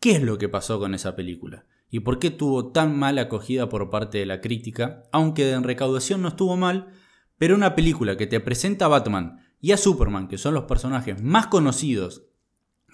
¿Qué 0.00 0.12
es 0.12 0.22
lo 0.22 0.38
que 0.38 0.48
pasó 0.48 0.78
con 0.78 0.94
esa 0.94 1.14
película? 1.14 1.66
¿Y 1.90 2.00
por 2.00 2.18
qué 2.18 2.30
tuvo 2.30 2.72
tan 2.72 2.98
mala 2.98 3.20
acogida 3.20 3.68
por 3.68 3.90
parte 3.90 4.16
de 4.16 4.24
la 4.24 4.40
crítica? 4.40 5.02
Aunque 5.12 5.50
en 5.50 5.62
recaudación 5.62 6.22
no 6.22 6.28
estuvo 6.28 6.56
mal, 6.56 6.88
pero 7.36 7.54
una 7.54 7.74
película 7.74 8.16
que 8.16 8.26
te 8.26 8.40
presenta 8.40 8.86
a 8.86 8.88
Batman 8.88 9.40
y 9.60 9.72
a 9.72 9.76
Superman, 9.76 10.26
que 10.26 10.38
son 10.38 10.54
los 10.54 10.64
personajes 10.64 11.22
más 11.22 11.48
conocidos 11.48 12.22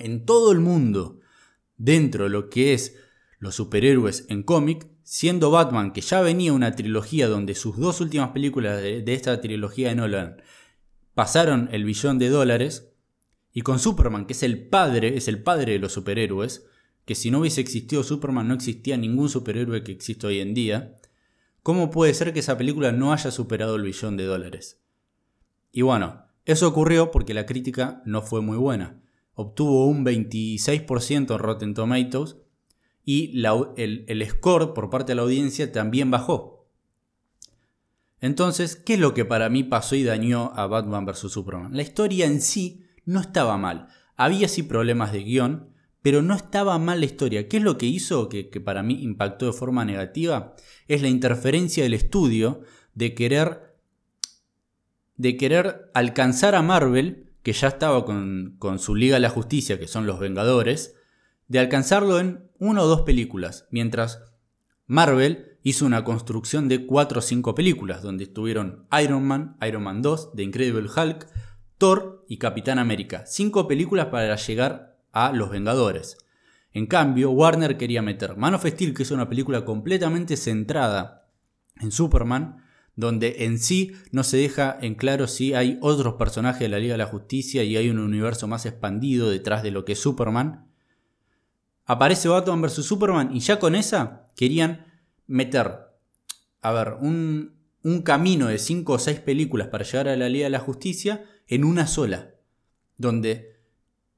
en 0.00 0.26
todo 0.26 0.50
el 0.50 0.58
mundo 0.58 1.20
dentro 1.76 2.24
de 2.24 2.30
lo 2.30 2.50
que 2.50 2.74
es 2.74 2.96
los 3.38 3.54
superhéroes 3.54 4.26
en 4.30 4.42
cómic, 4.42 4.88
siendo 5.04 5.52
Batman, 5.52 5.92
que 5.92 6.00
ya 6.00 6.22
venía 6.22 6.52
una 6.52 6.74
trilogía 6.74 7.28
donde 7.28 7.54
sus 7.54 7.76
dos 7.76 8.00
últimas 8.00 8.30
películas 8.30 8.82
de, 8.82 9.04
esta 9.14 9.40
trilogía 9.40 9.90
de 9.90 9.94
Nolan 9.94 10.42
pasaron 11.16 11.70
el 11.72 11.86
billón 11.86 12.18
de 12.18 12.28
dólares, 12.28 12.92
y 13.54 13.62
con 13.62 13.78
Superman, 13.78 14.26
que 14.26 14.34
es 14.34 14.42
el 14.42 14.68
padre, 14.68 15.16
es 15.16 15.28
el 15.28 15.42
padre 15.42 15.72
de 15.72 15.78
los 15.78 15.92
superhéroes, 15.92 16.66
que 17.06 17.14
si 17.14 17.30
no 17.30 17.38
hubiese 17.40 17.62
existido 17.62 18.02
Superman 18.02 18.48
no 18.48 18.52
existía 18.52 18.98
ningún 18.98 19.30
superhéroe 19.30 19.82
que 19.82 19.92
existe 19.92 20.26
hoy 20.26 20.40
en 20.40 20.52
día, 20.52 20.98
¿cómo 21.62 21.90
puede 21.90 22.12
ser 22.12 22.34
que 22.34 22.40
esa 22.40 22.58
película 22.58 22.92
no 22.92 23.14
haya 23.14 23.30
superado 23.30 23.76
el 23.76 23.82
billón 23.84 24.18
de 24.18 24.24
dólares? 24.24 24.82
Y 25.72 25.80
bueno, 25.80 26.26
eso 26.44 26.68
ocurrió 26.68 27.10
porque 27.10 27.32
la 27.32 27.46
crítica 27.46 28.02
no 28.04 28.20
fue 28.20 28.42
muy 28.42 28.58
buena. 28.58 29.00
Obtuvo 29.32 29.86
un 29.86 30.04
26% 30.04 31.32
en 31.32 31.38
Rotten 31.38 31.72
Tomatoes 31.72 32.36
y 33.06 33.42
el, 33.76 34.28
score 34.28 34.74
por 34.74 34.90
parte 34.90 35.12
de 35.12 35.16
la 35.16 35.22
audiencia 35.22 35.72
también 35.72 36.10
bajó. 36.10 36.55
Entonces, 38.20 38.76
¿qué 38.76 38.94
es 38.94 39.00
lo 39.00 39.14
que 39.14 39.24
para 39.24 39.48
mí 39.48 39.62
pasó 39.62 39.94
y 39.94 40.04
dañó 40.04 40.52
a 40.54 40.66
Batman 40.66 41.04
vs. 41.04 41.30
Superman? 41.30 41.76
La 41.76 41.82
historia 41.82 42.26
en 42.26 42.40
sí 42.40 42.84
no 43.04 43.20
estaba 43.20 43.56
mal. 43.56 43.88
Había 44.16 44.48
sí 44.48 44.62
problemas 44.62 45.12
de 45.12 45.22
guion, 45.22 45.70
pero 46.02 46.22
no 46.22 46.34
estaba 46.34 46.78
mal 46.78 47.00
la 47.00 47.06
historia. 47.06 47.48
¿Qué 47.48 47.58
es 47.58 47.62
lo 47.62 47.76
que 47.78 47.86
hizo 47.86 48.28
que, 48.28 48.44
para 48.64 48.82
mí 48.82 49.02
impactó 49.02 49.46
de 49.46 49.52
forma 49.52 49.84
negativa? 49.84 50.54
Es 50.88 51.02
la 51.02 51.08
interferencia 51.08 51.82
del 51.82 51.94
estudio 51.94 52.62
de 52.94 53.14
querer, 53.14 53.76
de 55.16 55.36
querer 55.36 55.90
alcanzar 55.94 56.54
a 56.54 56.62
Marvel, 56.62 57.32
que 57.42 57.52
ya 57.52 57.68
estaba 57.68 58.04
con, 58.04 58.56
con 58.58 58.78
su 58.78 58.94
Liga 58.94 59.16
de 59.16 59.20
la 59.20 59.30
Justicia, 59.30 59.78
que 59.78 59.88
son 59.88 60.06
los 60.06 60.18
Vengadores, 60.18 60.94
de 61.48 61.58
alcanzarlo 61.58 62.18
en 62.18 62.50
una 62.58 62.82
o 62.82 62.86
dos 62.86 63.02
películas, 63.02 63.66
mientras 63.70 64.22
Marvel 64.86 65.55
hizo 65.66 65.84
una 65.84 66.04
construcción 66.04 66.68
de 66.68 66.86
cuatro 66.86 67.18
o 67.18 67.22
cinco 67.22 67.56
películas, 67.56 68.00
donde 68.00 68.22
estuvieron 68.22 68.86
Iron 69.02 69.26
Man, 69.26 69.56
Iron 69.66 69.82
Man 69.82 70.00
2, 70.00 70.34
The 70.36 70.44
Incredible 70.44 70.88
Hulk, 70.88 71.26
Thor 71.76 72.24
y 72.28 72.36
Capitán 72.36 72.78
América. 72.78 73.24
Cinco 73.26 73.66
películas 73.66 74.06
para 74.06 74.36
llegar 74.36 74.96
a 75.10 75.32
Los 75.32 75.50
Vengadores. 75.50 76.18
En 76.72 76.86
cambio, 76.86 77.32
Warner 77.32 77.76
quería 77.76 78.00
meter 78.00 78.36
Man 78.36 78.54
of 78.54 78.64
Steel, 78.64 78.94
que 78.94 79.02
es 79.02 79.10
una 79.10 79.28
película 79.28 79.64
completamente 79.64 80.36
centrada 80.36 81.26
en 81.80 81.90
Superman, 81.90 82.62
donde 82.94 83.44
en 83.44 83.58
sí 83.58 83.90
no 84.12 84.22
se 84.22 84.36
deja 84.36 84.78
en 84.80 84.94
claro 84.94 85.26
si 85.26 85.52
hay 85.54 85.78
otros 85.80 86.14
personajes 86.14 86.60
de 86.60 86.68
la 86.68 86.78
Liga 86.78 86.94
de 86.94 86.98
la 86.98 87.06
Justicia 87.06 87.64
y 87.64 87.76
hay 87.76 87.90
un 87.90 87.98
universo 87.98 88.46
más 88.46 88.66
expandido 88.66 89.30
detrás 89.30 89.64
de 89.64 89.72
lo 89.72 89.84
que 89.84 89.94
es 89.94 89.98
Superman. 89.98 90.68
Aparece 91.86 92.28
Batman 92.28 92.62
vs. 92.62 92.84
Superman 92.84 93.34
y 93.34 93.40
ya 93.40 93.58
con 93.58 93.74
esa 93.74 94.30
querían 94.36 94.85
meter, 95.26 95.80
a 96.60 96.72
ver, 96.72 96.94
un, 97.00 97.56
un 97.82 98.02
camino 98.02 98.48
de 98.48 98.58
5 98.58 98.92
o 98.92 98.98
6 98.98 99.20
películas 99.20 99.68
para 99.68 99.84
llegar 99.84 100.08
a 100.08 100.16
la 100.16 100.28
Liga 100.28 100.44
de 100.44 100.50
la 100.50 100.60
Justicia 100.60 101.24
en 101.46 101.64
una 101.64 101.86
sola, 101.86 102.34
donde 102.96 103.56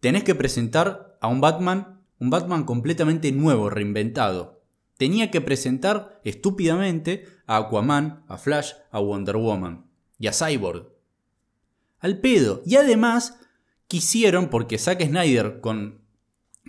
tenés 0.01 0.25
que 0.25 0.35
presentar 0.35 1.19
a 1.21 1.29
un 1.29 1.41
Batman, 1.41 2.03
un 2.19 2.31
Batman 2.31 2.65
completamente 2.65 3.33
nuevo, 3.33 3.71
reinventado. 3.71 4.63
Tenía 4.97 5.31
que 5.31 5.41
presentar 5.41 6.21
estúpidamente 6.25 7.27
a 7.47 7.57
Aquaman, 7.59 8.25
a 8.27 8.37
Flash, 8.37 8.73
a 8.91 8.99
Wonder 8.99 9.37
Woman 9.37 9.87
y 10.19 10.27
a 10.27 10.33
Cyborg. 10.33 10.89
Al 12.01 12.19
pedo. 12.19 12.63
Y 12.67 12.77
además 12.77 13.39
quisieron, 13.87 14.49
porque 14.49 14.79
Zack 14.79 15.05
Snyder 15.05 15.61
con, 15.61 16.01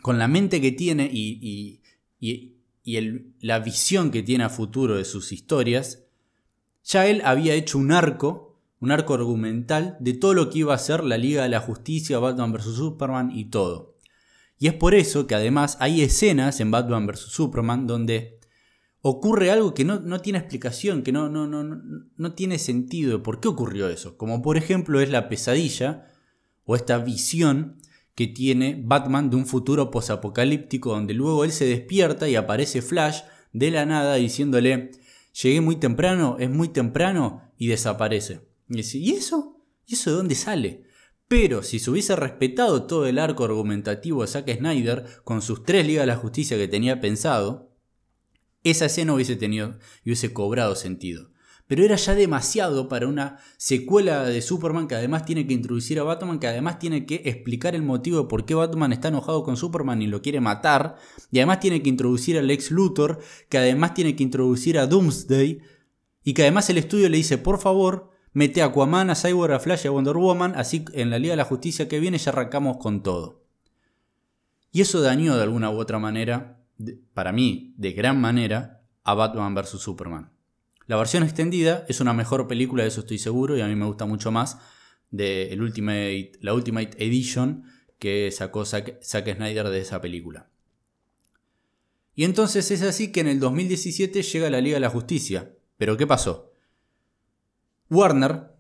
con 0.01 0.19
la 0.19 0.27
mente 0.27 0.61
que 0.61 0.71
tiene 0.71 1.09
y, 1.11 1.81
y, 2.19 2.55
la 3.39 3.59
visión 3.59 4.11
que 4.11 4.23
tiene 4.23 4.43
a 4.43 4.49
futuro 4.49 4.95
de 4.95 5.05
sus 5.05 5.31
historias, 5.31 6.03
ya 6.83 7.07
él 7.07 7.21
había 7.23 7.53
hecho 7.53 7.77
un 7.77 7.91
arco 7.91 8.49
un 8.79 8.91
arco 8.91 9.13
argumental 9.13 9.97
de 9.99 10.13
todo 10.13 10.33
lo 10.33 10.49
que 10.49 10.59
iba 10.59 10.73
a 10.73 10.77
ser 10.77 11.03
la 11.03 11.17
Liga 11.17 11.43
de 11.43 11.49
la 11.49 11.59
Justicia, 11.59 12.19
Batman 12.19 12.53
vs. 12.53 12.75
Superman 12.75 13.31
y 13.31 13.45
todo. 13.45 13.95
Y 14.57 14.67
es 14.67 14.73
por 14.73 14.93
eso 14.93 15.27
que 15.27 15.35
además 15.35 15.77
hay 15.79 16.01
escenas 16.01 16.59
en 16.59 16.71
Batman 16.71 17.07
vs. 17.07 17.19
Superman 17.19 17.87
donde 17.87 18.39
ocurre 19.01 19.51
algo 19.51 19.73
que 19.73 19.85
no, 19.85 20.21
tiene 20.21 20.39
explicación, 20.39 21.03
que 21.03 21.11
no, 21.11 21.29
no, 21.29 21.47
no, 21.47 21.63
no 22.15 22.33
tiene 22.33 22.57
sentido 22.59 23.17
de 23.17 23.23
por 23.23 23.39
qué 23.39 23.47
ocurrió 23.47 23.89
eso. 23.89 24.17
Como 24.17 24.41
por 24.41 24.57
ejemplo 24.57 25.01
es 25.01 25.09
la 25.09 25.29
pesadilla 25.29 26.07
o 26.65 26.75
esta 26.75 26.97
visión 26.99 27.77
que 28.19 28.27
tiene 28.27 28.77
Batman 28.77 29.29
de 29.29 29.37
un 29.37 29.45
futuro 29.45 29.91
posapocalíptico 29.91 30.89
donde 30.89 31.13
luego 31.13 31.45
él 31.45 31.53
se 31.53 31.63
despierta 31.63 32.27
y 32.27 32.35
aparece 32.35 32.81
Flash 32.81 33.21
de 33.53 33.71
la 33.71 33.85
nada 33.85 34.15
diciéndole 34.15 34.91
llegué 35.41 35.61
muy 35.61 35.77
temprano, 35.77 36.35
es 36.37 36.49
muy 36.49 36.67
temprano 36.67 37.49
y 37.57 37.67
desaparece. 37.67 38.41
Y 38.67 39.11
eso? 39.13 39.63
¿Y 39.85 39.93
eso 39.93 40.09
de 40.09 40.17
dónde 40.17 40.35
sale? 40.35 40.83
Pero 41.29 41.63
si 41.63 41.79
se 41.79 41.91
hubiese 41.91 42.13
respetado 42.17 42.83
todo 42.87 43.07
el 43.07 43.19
arco 43.19 43.45
argumentativo 43.45 44.23
de 44.23 44.27
Zack 44.27 44.53
Snyder 44.53 45.05
con 45.23 45.41
sus 45.41 45.63
tres 45.63 45.87
ligas 45.87 46.03
de 46.03 46.07
la 46.07 46.17
justicia 46.17 46.57
que 46.57 46.67
tenía 46.67 46.99
pensado, 46.99 47.73
esa 48.65 48.87
escena 48.87 49.13
hubiese 49.13 49.37
tenido 49.37 49.77
y 50.03 50.09
hubiese 50.09 50.33
cobrado 50.33 50.75
sentido. 50.75 51.31
Pero 51.69 51.85
era 51.85 51.97
ya 51.97 52.15
demasiado 52.15 52.89
para 52.89 53.07
una 53.07 53.37
secuela 53.57 54.23
de 54.23 54.41
Superman 54.41 54.87
que 54.87 54.95
además 54.95 55.23
tiene 55.23 55.45
que 55.45 55.53
introducir 55.53 55.99
a 55.99 56.03
Batman, 56.03 56.39
que 56.39 56.47
además 56.47 56.79
tiene 56.79 57.05
que 57.05 57.21
explicar 57.25 57.75
el 57.75 57.83
motivo 57.83 58.23
de 58.23 58.27
por 58.27 58.45
qué 58.45 58.55
Batman 58.55 58.91
está 58.91 59.09
enojado 59.09 59.43
con 59.43 59.55
Superman 59.55 60.01
y 60.01 60.07
lo 60.07 60.23
quiere 60.23 60.41
matar, 60.41 60.95
y 61.31 61.37
además 61.37 61.59
tiene 61.59 61.83
que 61.83 61.89
introducir 61.89 62.39
al 62.39 62.49
ex 62.49 62.71
Luthor, 62.71 63.19
que 63.49 63.59
además 63.59 63.93
tiene 63.93 64.15
que 64.15 64.23
introducir 64.23 64.79
a 64.79 64.87
Doomsday, 64.87 65.59
y 66.23 66.33
que 66.33 66.41
además 66.41 66.71
el 66.71 66.79
estudio 66.79 67.07
le 67.07 67.17
dice, 67.17 67.37
por 67.37 67.59
favor, 67.59 68.09
Mete 68.33 68.61
a 68.61 68.65
Aquaman, 68.65 69.11
a 69.11 69.15
Cyborg, 69.15 69.53
a 69.53 69.59
Flash 69.59 69.85
y 69.85 69.87
a 69.87 69.91
Wonder 69.91 70.17
Woman, 70.17 70.53
así 70.55 70.85
en 70.93 71.09
la 71.11 71.19
Liga 71.19 71.33
de 71.33 71.37
la 71.37 71.45
Justicia 71.45 71.87
que 71.87 71.99
viene 71.99 72.17
ya 72.17 72.31
arrancamos 72.31 72.77
con 72.77 73.03
todo. 73.03 73.43
Y 74.71 74.81
eso 74.81 75.01
dañó 75.01 75.35
de 75.35 75.43
alguna 75.43 75.69
u 75.69 75.77
otra 75.79 75.99
manera, 75.99 76.63
para 77.13 77.31
mí, 77.31 77.73
de 77.77 77.91
gran 77.93 78.19
manera, 78.19 78.83
a 79.03 79.13
Batman 79.13 79.55
vs. 79.55 79.79
Superman. 79.79 80.31
La 80.89 80.95
versión 80.95 81.21
extendida 81.21 81.85
es 81.87 82.01
una 82.01 82.13
mejor 82.13 82.47
película, 82.47 82.81
de 82.81 82.89
eso 82.89 83.01
estoy 83.01 83.19
seguro, 83.19 83.55
y 83.55 83.61
a 83.61 83.67
mí 83.67 83.75
me 83.75 83.85
gusta 83.85 84.07
mucho 84.07 84.31
más 84.31 84.57
de 85.11 85.53
el 85.53 85.61
Ultimate, 85.61 86.31
la 86.41 86.55
Ultimate 86.55 86.97
Edition 86.97 87.63
que 87.99 88.31
sacó 88.31 88.65
Zack, 88.65 88.99
Zack 89.03 89.35
Snyder 89.35 89.69
de 89.69 89.81
esa 89.81 90.01
película. 90.01 90.49
Y 92.15 92.23
entonces 92.23 92.71
es 92.71 92.81
así 92.81 93.11
que 93.11 93.19
en 93.19 93.27
el 93.27 93.39
2017 93.39 94.23
llega 94.23 94.49
la 94.49 94.61
Liga 94.61 94.77
de 94.77 94.79
la 94.79 94.89
Justicia. 94.89 95.55
¿Pero 95.77 95.95
qué 95.95 96.07
pasó? 96.07 96.53
Warner, 97.91 98.55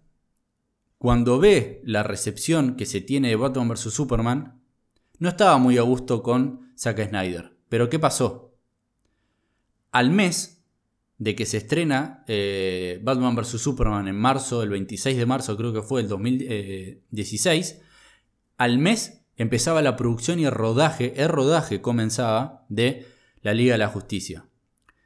cuando 0.99 1.39
ve 1.39 1.81
la 1.83 2.03
recepción 2.03 2.75
que 2.75 2.85
se 2.85 3.01
tiene 3.01 3.29
de 3.29 3.37
Batman 3.37 3.69
vs. 3.69 3.91
Superman, 3.91 4.61
no 5.17 5.29
estaba 5.29 5.57
muy 5.57 5.79
a 5.79 5.81
gusto 5.81 6.21
con 6.21 6.73
Zack 6.77 7.09
Snyder. 7.09 7.57
Pero 7.69 7.89
¿qué 7.89 7.97
pasó? 7.97 8.53
Al 9.91 10.11
mes 10.11 10.58
de 11.19 11.35
que 11.35 11.45
se 11.45 11.57
estrena 11.57 12.23
eh, 12.27 12.99
Batman 13.03 13.35
vs. 13.35 13.61
Superman 13.61 14.07
en 14.07 14.15
marzo, 14.15 14.63
el 14.63 14.69
26 14.69 15.17
de 15.17 15.25
marzo 15.25 15.55
creo 15.57 15.73
que 15.73 15.81
fue 15.81 16.01
el 16.01 16.07
2016, 16.07 17.81
al 18.57 18.79
mes 18.79 19.25
empezaba 19.35 19.81
la 19.81 19.97
producción 19.97 20.39
y 20.39 20.45
el 20.45 20.51
rodaje, 20.51 21.13
el 21.21 21.27
rodaje 21.27 21.81
comenzaba 21.81 22.65
de 22.69 23.05
la 23.41 23.53
Liga 23.53 23.73
de 23.73 23.79
la 23.79 23.89
Justicia. 23.89 24.45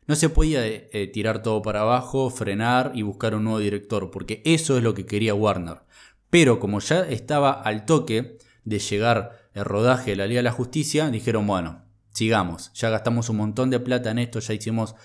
No 0.06 0.16
se 0.16 0.30
podía 0.30 0.66
eh, 0.68 0.90
eh, 0.94 1.08
tirar 1.08 1.42
todo 1.42 1.62
para 1.64 1.82
abajo, 1.82 2.30
frenar 2.30 2.92
y 2.94 3.02
buscar 3.02 3.34
un 3.34 3.46
nuevo 3.46 3.60
director, 3.60 4.12
porque 4.12 4.42
eso 4.46 4.78
es 4.78 4.84
lo 4.84 4.94
que 4.94 5.06
quería 5.06 5.34
Warner. 5.34 5.82
Pero 6.30 6.60
como 6.60 6.80
ya 6.80 7.08
estaba 7.08 7.52
al 7.52 7.86
toque 7.86 8.38
de 8.66 8.80
llegar 8.80 9.50
el 9.54 9.66
rodaje 9.66 10.12
de 10.12 10.18
la 10.18 10.28
Liga 10.28 10.40
de 10.40 10.44
la 10.44 10.52
Justicia, 10.52 11.10
dijeron, 11.10 11.48
bueno, 11.48 11.86
sigamos, 12.12 12.72
ya 12.74 12.90
gastamos 12.90 13.30
un 13.30 13.38
montón 13.38 13.70
de 13.70 13.80
plata 13.80 14.12
en 14.12 14.20
esto, 14.20 14.40
ya 14.40 14.54
hicimos, 14.54 14.96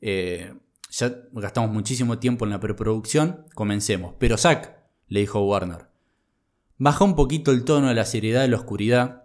eh, 0.00 0.54
ya 0.90 1.14
gastamos 1.32 1.70
muchísimo 1.70 2.18
tiempo 2.18 2.44
en 2.44 2.50
la 2.50 2.60
preproducción, 2.60 3.44
comencemos. 3.54 4.14
Pero 4.18 4.36
Zack, 4.36 4.76
le 5.08 5.20
dijo 5.20 5.40
Warner, 5.40 5.86
baja 6.76 7.04
un 7.04 7.16
poquito 7.16 7.50
el 7.50 7.64
tono 7.64 7.88
de 7.88 7.94
la 7.94 8.04
seriedad 8.04 8.42
de 8.42 8.48
la 8.48 8.56
oscuridad, 8.56 9.24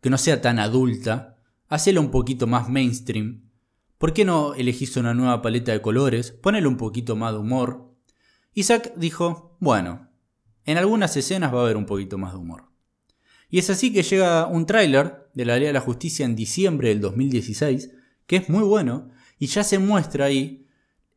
que 0.00 0.10
no 0.10 0.18
sea 0.18 0.40
tan 0.40 0.58
adulta, 0.58 1.38
hacelo 1.68 2.00
un 2.00 2.10
poquito 2.10 2.46
más 2.46 2.68
mainstream, 2.68 3.44
¿Por 4.04 4.12
qué 4.12 4.26
no 4.26 4.52
elegís 4.52 4.98
una 4.98 5.14
nueva 5.14 5.40
paleta 5.40 5.72
de 5.72 5.80
colores? 5.80 6.30
Ponele 6.30 6.66
un 6.66 6.76
poquito 6.76 7.16
más 7.16 7.32
de 7.32 7.38
humor. 7.38 7.94
Isaac 8.52 8.92
dijo, 8.96 9.56
bueno, 9.60 10.10
en 10.66 10.76
algunas 10.76 11.16
escenas 11.16 11.54
va 11.54 11.60
a 11.60 11.62
haber 11.62 11.78
un 11.78 11.86
poquito 11.86 12.18
más 12.18 12.32
de 12.32 12.38
humor. 12.38 12.64
Y 13.48 13.58
es 13.60 13.70
así 13.70 13.94
que 13.94 14.02
llega 14.02 14.46
un 14.46 14.66
tráiler 14.66 15.30
de 15.32 15.44
la 15.46 15.56
Ley 15.56 15.68
de 15.68 15.72
la 15.72 15.80
Justicia 15.80 16.26
en 16.26 16.36
diciembre 16.36 16.90
del 16.90 17.00
2016, 17.00 17.92
que 18.26 18.36
es 18.36 18.50
muy 18.50 18.62
bueno, 18.62 19.08
y 19.38 19.46
ya 19.46 19.64
se 19.64 19.78
muestra 19.78 20.26
ahí 20.26 20.66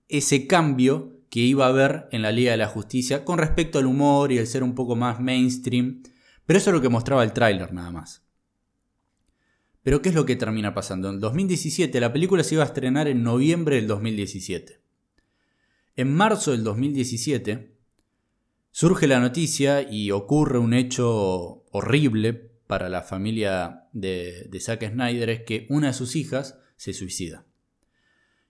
ese 0.09 0.47
cambio 0.47 1.17
que 1.29 1.39
iba 1.41 1.65
a 1.65 1.69
haber 1.69 2.07
en 2.11 2.21
la 2.21 2.31
Liga 2.31 2.51
de 2.51 2.57
la 2.57 2.67
Justicia 2.67 3.25
con 3.25 3.37
respecto 3.37 3.79
al 3.79 3.85
humor 3.85 4.31
y 4.31 4.37
el 4.37 4.47
ser 4.47 4.63
un 4.63 4.75
poco 4.75 4.95
más 4.95 5.19
mainstream. 5.19 6.03
Pero 6.45 6.57
eso 6.57 6.69
es 6.69 6.75
lo 6.75 6.81
que 6.81 6.89
mostraba 6.89 7.23
el 7.23 7.33
tráiler 7.33 7.73
nada 7.73 7.91
más. 7.91 8.23
Pero 9.83 10.01
¿qué 10.01 10.09
es 10.09 10.15
lo 10.15 10.25
que 10.25 10.35
termina 10.35 10.73
pasando? 10.73 11.09
En 11.09 11.19
2017 11.19 11.99
la 11.99 12.13
película 12.13 12.43
se 12.43 12.55
iba 12.55 12.63
a 12.63 12.67
estrenar 12.67 13.07
en 13.07 13.23
noviembre 13.23 13.77
del 13.77 13.87
2017. 13.87 14.81
En 15.95 16.13
marzo 16.13 16.51
del 16.51 16.63
2017 16.63 17.75
surge 18.71 19.07
la 19.07 19.19
noticia 19.19 19.81
y 19.81 20.11
ocurre 20.11 20.59
un 20.59 20.73
hecho 20.73 21.63
horrible 21.71 22.33
para 22.67 22.89
la 22.89 23.01
familia 23.01 23.87
de, 23.93 24.47
de 24.49 24.59
Zack 24.59 24.91
Snyder, 24.91 25.29
es 25.29 25.41
que 25.43 25.65
una 25.69 25.87
de 25.87 25.93
sus 25.93 26.15
hijas 26.15 26.59
se 26.75 26.93
suicida. 26.93 27.45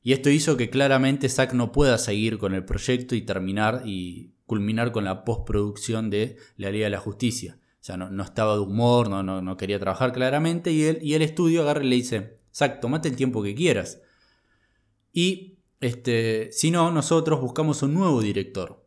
Y 0.01 0.13
esto 0.13 0.29
hizo 0.29 0.57
que 0.57 0.69
claramente 0.69 1.29
Zack 1.29 1.53
no 1.53 1.71
pueda 1.71 1.97
seguir 1.97 2.38
con 2.38 2.53
el 2.53 2.63
proyecto 2.65 3.15
y 3.15 3.21
terminar 3.21 3.83
y 3.86 4.33
culminar 4.45 4.91
con 4.91 5.03
la 5.03 5.25
postproducción 5.25 6.10
de 6.10 6.38
La 6.55 6.71
Liga 6.71 6.86
de 6.86 6.91
la 6.91 6.99
Justicia 6.99 7.60
sea, 7.88 7.97
no, 7.97 8.23
estaba 8.23 8.55
de 8.55 8.60
humor, 8.60 9.10
no, 9.10 9.57
quería 9.57 9.79
trabajar 9.79 10.12
claramente. 10.12 10.71
Y, 10.71 10.83
él, 10.83 10.99
el 11.01 11.21
estudio 11.21 11.62
agarra 11.62 11.83
y 11.83 11.89
le 11.89 11.95
dice: 11.95 12.38
Zack, 12.53 12.81
tomate 12.81 13.07
el 13.07 13.15
tiempo 13.15 13.41
que 13.41 13.55
quieras. 13.55 14.01
Y 15.13 15.60
este, 15.79 16.51
si 16.51 16.69
no, 16.69 16.91
nosotros 16.91 17.39
buscamos 17.39 17.81
un 17.83 17.93
nuevo 17.93 18.21
director. 18.21 18.86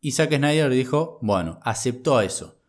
Y 0.00 0.12
Zack 0.12 0.34
Snyder 0.36 0.70
dijo: 0.70 1.18
Bueno, 1.22 1.58
aceptó 1.62 2.20
eso. 2.20 2.60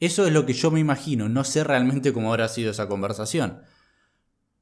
Eso 0.00 0.26
es 0.26 0.32
lo 0.32 0.46
que 0.46 0.52
yo 0.52 0.70
me 0.70 0.78
imagino, 0.78 1.28
no 1.28 1.42
sé 1.42 1.64
realmente 1.64 2.12
cómo 2.12 2.30
habrá 2.30 2.48
sido 2.48 2.70
esa 2.70 2.86
conversación. 2.86 3.62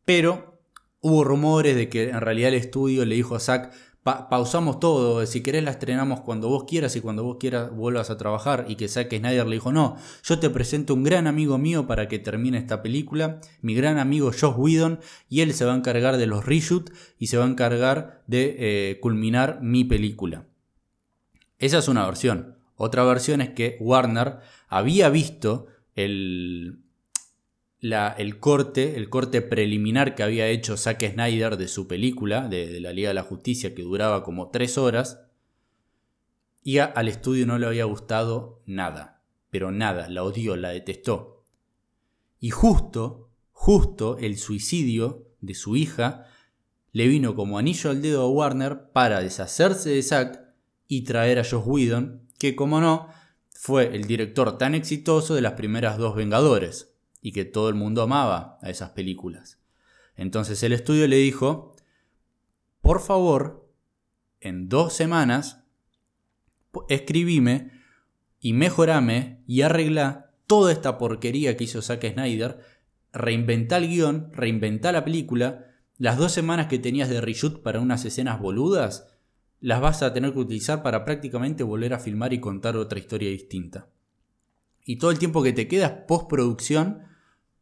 Pero 0.06 0.55
hubo 1.00 1.24
rumores 1.24 1.76
de 1.76 1.88
que 1.88 2.10
en 2.10 2.20
realidad 2.20 2.48
el 2.48 2.54
estudio 2.54 3.04
le 3.04 3.14
dijo 3.14 3.36
a 3.36 3.40
Zack, 3.40 3.72
pausamos 4.02 4.78
todo, 4.78 5.26
si 5.26 5.42
querés 5.42 5.64
la 5.64 5.72
estrenamos 5.72 6.20
cuando 6.20 6.48
vos 6.48 6.64
quieras 6.64 6.94
y 6.94 7.00
cuando 7.00 7.24
vos 7.24 7.38
quieras 7.40 7.74
vuelvas 7.74 8.08
a 8.08 8.16
trabajar 8.16 8.64
y 8.68 8.76
que 8.76 8.86
Zack 8.86 9.12
Snyder 9.12 9.46
le 9.46 9.56
dijo, 9.56 9.72
no, 9.72 9.96
yo 10.22 10.38
te 10.38 10.48
presento 10.48 10.94
un 10.94 11.02
gran 11.02 11.26
amigo 11.26 11.58
mío 11.58 11.88
para 11.88 12.06
que 12.06 12.20
termine 12.20 12.58
esta 12.58 12.82
película, 12.82 13.40
mi 13.62 13.74
gran 13.74 13.98
amigo 13.98 14.30
Josh 14.30 14.54
Whedon, 14.56 15.00
y 15.28 15.40
él 15.40 15.52
se 15.54 15.64
va 15.64 15.72
a 15.72 15.76
encargar 15.76 16.18
de 16.18 16.26
los 16.26 16.46
reshoots 16.46 16.92
y 17.18 17.26
se 17.26 17.36
va 17.36 17.44
a 17.44 17.48
encargar 17.48 18.22
de 18.28 18.56
eh, 18.58 19.00
culminar 19.00 19.58
mi 19.60 19.82
película. 19.82 20.46
Esa 21.58 21.78
es 21.78 21.88
una 21.88 22.06
versión. 22.06 22.58
Otra 22.76 23.02
versión 23.02 23.40
es 23.40 23.50
que 23.50 23.76
Warner 23.80 24.38
había 24.68 25.08
visto 25.08 25.66
el, 25.96 26.85
el 27.92 28.38
corte, 28.40 28.96
el 28.96 29.08
corte 29.08 29.42
preliminar 29.42 30.14
que 30.14 30.22
había 30.22 30.48
hecho 30.48 30.76
Zack 30.76 31.12
Snyder 31.12 31.56
de 31.56 31.68
su 31.68 31.86
película, 31.86 32.48
de, 32.48 32.80
la 32.80 32.92
Liga 32.92 33.08
de 33.08 33.14
la 33.14 33.22
Justicia, 33.22 33.74
que 33.74 33.82
duraba 33.82 34.22
como 34.22 34.50
tres 34.50 34.78
horas, 34.78 35.20
y 36.62 36.78
al 36.78 37.08
estudio 37.08 37.46
no 37.46 37.58
le 37.58 37.66
había 37.66 37.84
gustado 37.84 38.62
nada, 38.66 39.22
pero 39.50 39.70
nada, 39.70 40.08
la 40.08 40.24
odió, 40.24 40.56
la 40.56 40.70
detestó. 40.70 41.44
Y 42.40 42.50
justo, 42.50 43.30
justo 43.52 44.18
el 44.18 44.36
suicidio 44.36 45.28
de 45.40 45.54
su 45.54 45.76
hija 45.76 46.26
le 46.92 47.06
vino 47.06 47.36
como 47.36 47.58
anillo 47.58 47.90
al 47.90 48.02
dedo 48.02 48.22
a 48.22 48.30
Warner 48.30 48.90
para 48.92 49.20
deshacerse 49.20 49.90
de 49.90 50.02
Zack 50.02 50.40
y 50.88 51.02
traer 51.02 51.38
a 51.38 51.44
Josh 51.44 51.62
Whedon, 51.64 52.22
que 52.38 52.56
como 52.56 52.80
no, 52.80 53.08
fue 53.52 53.94
el 53.94 54.04
director 54.06 54.58
tan 54.58 54.74
exitoso 54.74 55.34
de 55.34 55.42
las 55.42 55.52
primeras 55.52 55.98
dos 55.98 56.16
Vengadores 56.16 56.95
y 57.26 57.32
que 57.32 57.44
todo 57.44 57.68
el 57.68 57.74
mundo 57.74 58.02
amaba 58.02 58.56
a 58.62 58.70
esas 58.70 58.90
películas. 58.90 59.58
Entonces 60.14 60.62
el 60.62 60.72
estudio 60.72 61.08
le 61.08 61.16
dijo, 61.16 61.74
por 62.80 63.00
favor, 63.00 63.68
en 64.40 64.68
dos 64.68 64.92
semanas, 64.92 65.64
escribime 66.88 67.72
y 68.38 68.52
mejorame 68.52 69.42
y 69.48 69.62
arregla 69.62 70.34
toda 70.46 70.70
esta 70.70 70.98
porquería 70.98 71.56
que 71.56 71.64
hizo 71.64 71.82
Zack 71.82 72.12
Snyder, 72.12 72.60
reinventá 73.12 73.78
el 73.78 73.88
guion, 73.88 74.30
reinventá 74.32 74.92
la 74.92 75.04
película, 75.04 75.64
las 75.98 76.18
dos 76.18 76.30
semanas 76.30 76.68
que 76.68 76.78
tenías 76.78 77.08
de 77.08 77.20
reshoot 77.20 77.60
para 77.60 77.80
unas 77.80 78.04
escenas 78.04 78.38
boludas, 78.38 79.08
las 79.58 79.80
vas 79.80 80.04
a 80.04 80.12
tener 80.12 80.32
que 80.32 80.38
utilizar 80.38 80.84
para 80.84 81.04
prácticamente 81.04 81.64
volver 81.64 81.92
a 81.92 81.98
filmar 81.98 82.32
y 82.32 82.38
contar 82.38 82.76
otra 82.76 83.00
historia 83.00 83.30
distinta. 83.30 83.88
Y 84.84 85.00
todo 85.00 85.10
el 85.10 85.18
tiempo 85.18 85.42
que 85.42 85.52
te 85.52 85.66
queda 85.66 85.86
es 85.86 85.92
postproducción 86.06 87.05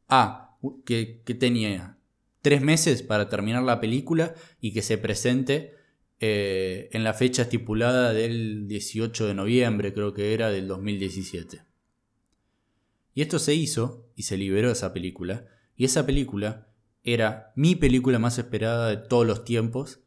Ah, 0.09 0.57
que, 0.85 1.23
tenía 1.39 1.99
tres 2.43 2.63
meses 2.63 3.03
para 3.03 3.29
terminar 3.29 3.63
la 3.63 3.81
película 3.81 4.35
y 4.61 4.73
que 4.73 4.83
se 4.83 4.99
presente 4.99 5.75
eh, 6.21 6.89
en 6.93 7.05
la 7.05 7.15
fecha 7.15 7.43
estipulada 7.43 8.13
del 8.13 8.69
18 8.69 9.27
de 9.27 9.35
noviembre, 9.35 9.95
creo 9.95 10.13
que 10.13 10.35
era 10.35 10.51
del 10.51 10.69
2017. 10.69 11.63
Y 13.15 13.23
esto 13.23 13.39
se 13.39 13.55
hizo 13.55 14.09
y 14.17 14.25
se 14.25 14.37
liberó 14.37 14.71
esa 14.71 14.93
película. 14.93 15.47
Y 15.77 15.85
esa 15.85 16.05
película 16.05 16.69
era 17.03 17.53
mi 17.55 17.77
película 17.77 18.19
más 18.19 18.39
esperada 18.39 18.89
de 18.89 18.97
todos 18.97 19.27
los 19.27 19.45
tiempos. 19.45 20.01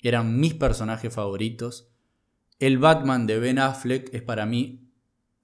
Eran 0.00 0.40
mis 0.40 0.54
personajes 0.54 1.12
favoritos. 1.12 1.88
El 2.58 2.78
Batman 2.78 3.26
de 3.26 3.38
Ben 3.38 3.58
Affleck 3.58 4.12
es 4.14 4.22
para 4.22 4.46
mí 4.46 4.88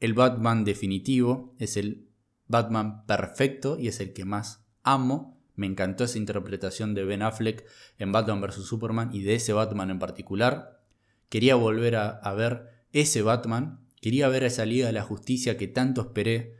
el 0.01 0.15
Batman 0.15 0.65
definitivo. 0.65 1.55
Es 1.59 1.77
el 1.77 2.08
Batman 2.49 3.05
perfecto 3.07 3.79
y 3.79 3.89
es 3.89 4.01
el 4.01 4.13
que 4.13 4.25
más 4.25 4.65
amo. 4.83 5.39
Me 5.55 5.67
encantó 5.67 6.05
esa 6.05 6.19
interpretación 6.19 6.95
de 6.95 7.05
Ben 7.05 7.23
Affleck 7.23 7.65
en 7.99 8.13
Batman 8.13 8.41
vs. 8.41 8.65
Superman 8.65 9.11
y 9.13 9.23
de 9.23 9.35
ese 9.35 9.53
Batman 9.53 9.91
en 9.91 9.99
particular. 9.99 10.83
Quería 11.29 11.57
volver 11.57 11.97
a, 11.97 12.33
ver 12.35 12.85
ese 12.93 13.23
Batman. 13.23 13.81
Quería 14.01 14.29
ver 14.29 14.45
esa 14.45 14.65
Liga 14.65 14.87
de 14.87 14.93
la 14.93 15.03
Justicia 15.03 15.57
que 15.57 15.69
tanto 15.69 16.01
esperé. 16.01 16.57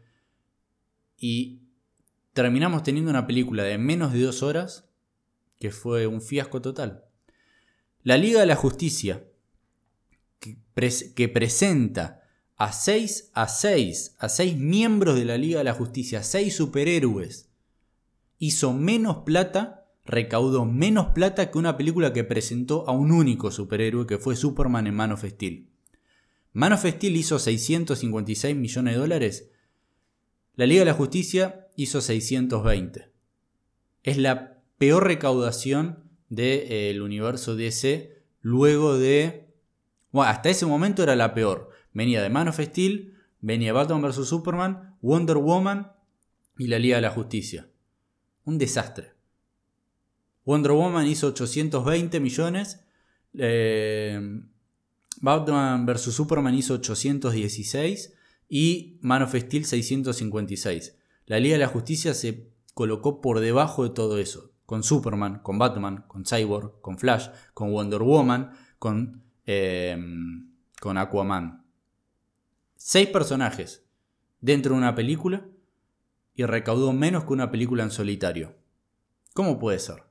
Y 1.17 1.63
terminamos 2.33 2.83
teniendo 2.83 3.11
una 3.11 3.27
película 3.27 3.63
de 3.63 3.79
menos 3.79 4.13
de 4.13 4.23
dos 4.23 4.43
horas 4.43 4.91
que 5.59 5.71
fue 5.71 6.07
un 6.07 6.21
fiasco 6.21 6.61
total. 6.61 7.05
La 8.03 8.17
Liga 8.17 8.41
de 8.41 8.47
la 8.47 8.57
Justicia, 8.57 9.25
que 10.39 11.29
presenta 11.29 12.18
a 12.59 12.73
6 12.73 13.31
a 13.35 13.49
6, 13.49 14.17
a 14.19 14.29
6 14.29 14.57
miembros 14.57 15.17
de 15.17 15.25
la 15.25 15.39
Liga 15.39 15.59
de 15.59 15.65
la 15.65 15.75
Justicia, 15.75 16.25
6 16.25 16.55
superhéroes, 16.55 17.49
hizo 18.39 18.73
menos 18.73 19.19
plata, 19.19 19.87
recaudó 20.05 20.65
menos 20.65 21.09
plata 21.15 21.51
que 21.51 21.59
una 21.59 21.77
película 21.77 22.13
que 22.13 22.25
presentó 22.25 22.89
a 22.89 22.93
un 22.93 23.13
único 23.13 23.53
superhéroe 23.53 24.07
que 24.07 24.19
fue 24.19 24.35
Superman 24.35 24.89
en 24.89 24.95
Man 24.95 25.13
of 25.13 25.25
Steel. 25.25 25.69
Man 26.53 26.73
of 26.73 26.85
Steel 26.85 27.17
hizo 27.17 27.39
656 27.39 28.57
millones 28.57 28.95
de 28.95 29.01
dólares, 29.01 29.51
la 30.57 30.67
Liga 30.67 30.81
de 30.81 30.87
la 30.87 30.95
Justicia 30.95 31.69
hizo 31.77 32.01
620. 32.01 33.13
Es 34.03 34.19
la 34.19 34.61
peor 34.79 35.05
recaudación 35.05 36.11
del 36.29 36.97
eh, 36.97 37.01
universo 37.01 37.55
DC 37.55 38.21
luego 38.41 38.99
de... 38.99 39.55
Bueno, 40.11 40.29
hasta 40.29 40.49
ese 40.49 40.67
momento 40.67 41.05
era 41.05 41.15
la 41.15 41.35
peor. 41.35 41.68
Venía 41.99 42.23
de 42.23 42.31
Man 42.31 42.47
of 42.47 42.61
Steel, 42.61 43.17
venía 43.41 43.73
Batman 43.73 44.01
vs. 44.01 44.29
Superman, 44.29 44.97
Wonder 45.03 45.37
Woman 45.39 45.91
y 46.57 46.69
la 46.69 46.79
Liga 46.79 46.95
de 46.95 47.03
la 47.03 47.11
Justicia. 47.11 47.69
Un 48.45 48.57
desastre. 48.57 49.15
Wonder 50.45 50.71
Woman 50.71 51.09
hizo 51.09 51.27
820 51.27 52.21
millones. 52.21 52.85
Eh, 53.35 54.21
Batman 55.21 55.87
vs. 55.87 56.15
Superman 56.15 56.55
hizo 56.55 56.75
816 56.75 58.15
y 58.49 59.01
Man 59.01 59.23
of 59.23 59.35
Steel 59.35 59.65
656. 59.65 60.97
La 61.27 61.41
Liga 61.41 61.55
de 61.55 61.65
la 61.65 61.67
Justicia 61.67 62.15
se 62.15 62.53
colocó 62.75 63.21
por 63.21 63.41
debajo 63.41 63.83
de 63.83 63.91
todo 63.91 64.19
eso. 64.19 64.53
Con 64.67 64.85
Superman, 64.85 65.41
con 65.41 65.59
Batman, 65.59 66.05
con 66.07 66.25
Cyborg, 66.25 66.81
con 66.81 66.97
Flash, 66.97 67.27
con 67.55 67.73
Wonder 67.73 68.03
Woman, 68.05 68.53
con, 68.79 69.25
eh, 69.47 69.99
con 70.81 70.97
Aquaman 70.97 71.67
seis 72.79 73.09
personajes 73.09 73.85
dentro 74.41 74.73
de 74.73 74.79
una 74.79 74.95
película 74.95 75.47
y 76.35 76.45
recaudó 76.45 76.93
menos 76.93 77.25
que 77.25 77.33
una 77.33 77.51
película 77.51 77.83
en 77.83 77.91
solitario. 77.91 78.57
¿Cómo 79.35 79.59
puede 79.59 79.81
ser? 79.81 80.05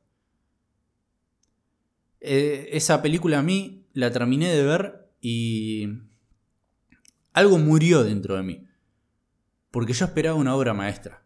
Eh, 2.19 2.69
esa 2.73 3.01
película 3.01 3.39
a 3.39 3.43
mí 3.43 3.87
la 3.93 4.11
terminé 4.11 4.49
de 4.49 4.63
ver 4.63 5.09
y 5.21 5.87
algo 7.31 7.57
murió 7.57 8.03
dentro 8.03 8.35
de 8.35 8.43
mí. 8.43 8.67
Porque 9.71 9.93
yo 9.93 10.05
esperaba 10.05 10.35
una 10.35 10.55
obra 10.55 10.73
maestra. 10.73 11.25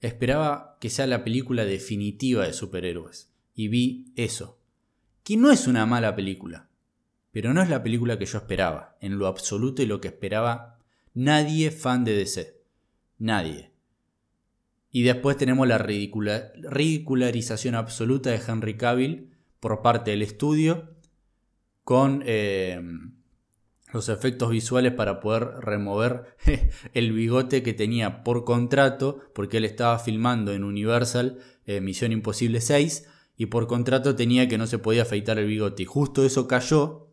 Esperaba 0.00 0.78
que 0.80 0.90
sea 0.90 1.08
la 1.08 1.24
película 1.24 1.64
definitiva 1.64 2.46
de 2.46 2.52
superhéroes. 2.52 3.34
Y 3.54 3.66
vi 3.66 4.12
eso. 4.14 4.60
Que 5.24 5.36
no 5.36 5.50
es 5.50 5.66
una 5.66 5.86
mala 5.86 6.14
película 6.14 6.67
pero 7.32 7.52
no 7.52 7.62
es 7.62 7.68
la 7.68 7.82
película 7.82 8.18
que 8.18 8.26
yo 8.26 8.38
esperaba, 8.38 8.96
en 9.00 9.18
lo 9.18 9.26
absoluto 9.26 9.82
y 9.82 9.86
lo 9.86 10.00
que 10.00 10.08
esperaba 10.08 10.78
nadie 11.14 11.70
fan 11.70 12.04
de 12.04 12.14
DC. 12.14 12.60
Nadie. 13.18 13.72
Y 14.90 15.02
después 15.02 15.36
tenemos 15.36 15.68
la 15.68 15.78
ridicularización 15.78 17.74
absoluta 17.74 18.30
de 18.30 18.40
Henry 18.46 18.76
Cavill 18.76 19.34
por 19.60 19.82
parte 19.82 20.12
del 20.12 20.22
estudio 20.22 20.94
con 21.84 22.22
eh, 22.26 22.80
los 23.92 24.08
efectos 24.08 24.50
visuales 24.50 24.92
para 24.92 25.20
poder 25.20 25.44
remover 25.60 26.36
el 26.94 27.12
bigote 27.12 27.62
que 27.62 27.74
tenía 27.74 28.22
por 28.22 28.44
contrato, 28.44 29.20
porque 29.34 29.58
él 29.58 29.64
estaba 29.64 29.98
filmando 29.98 30.52
en 30.52 30.64
Universal 30.64 31.38
eh, 31.66 31.80
Misión 31.80 32.12
Imposible 32.12 32.60
6 32.60 33.08
y 33.36 33.46
por 33.46 33.66
contrato 33.66 34.14
tenía 34.14 34.48
que 34.48 34.58
no 34.58 34.66
se 34.66 34.78
podía 34.78 35.02
afeitar 35.02 35.38
el 35.38 35.46
bigote. 35.46 35.82
Y 35.82 35.86
justo 35.86 36.24
eso 36.24 36.48
cayó 36.48 37.07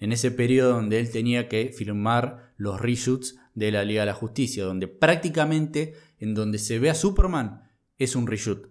en 0.00 0.12
ese 0.12 0.30
periodo 0.30 0.72
donde 0.72 0.98
él 0.98 1.10
tenía 1.10 1.48
que 1.48 1.72
firmar 1.76 2.52
los 2.56 2.80
reshoots 2.80 3.36
de 3.54 3.70
la 3.70 3.84
Liga 3.84 4.02
de 4.02 4.06
la 4.06 4.14
Justicia, 4.14 4.64
donde 4.64 4.88
prácticamente 4.88 5.94
en 6.18 6.34
donde 6.34 6.58
se 6.58 6.78
ve 6.78 6.90
a 6.90 6.94
Superman 6.94 7.70
es 7.98 8.16
un 8.16 8.26
reshoot. 8.26 8.70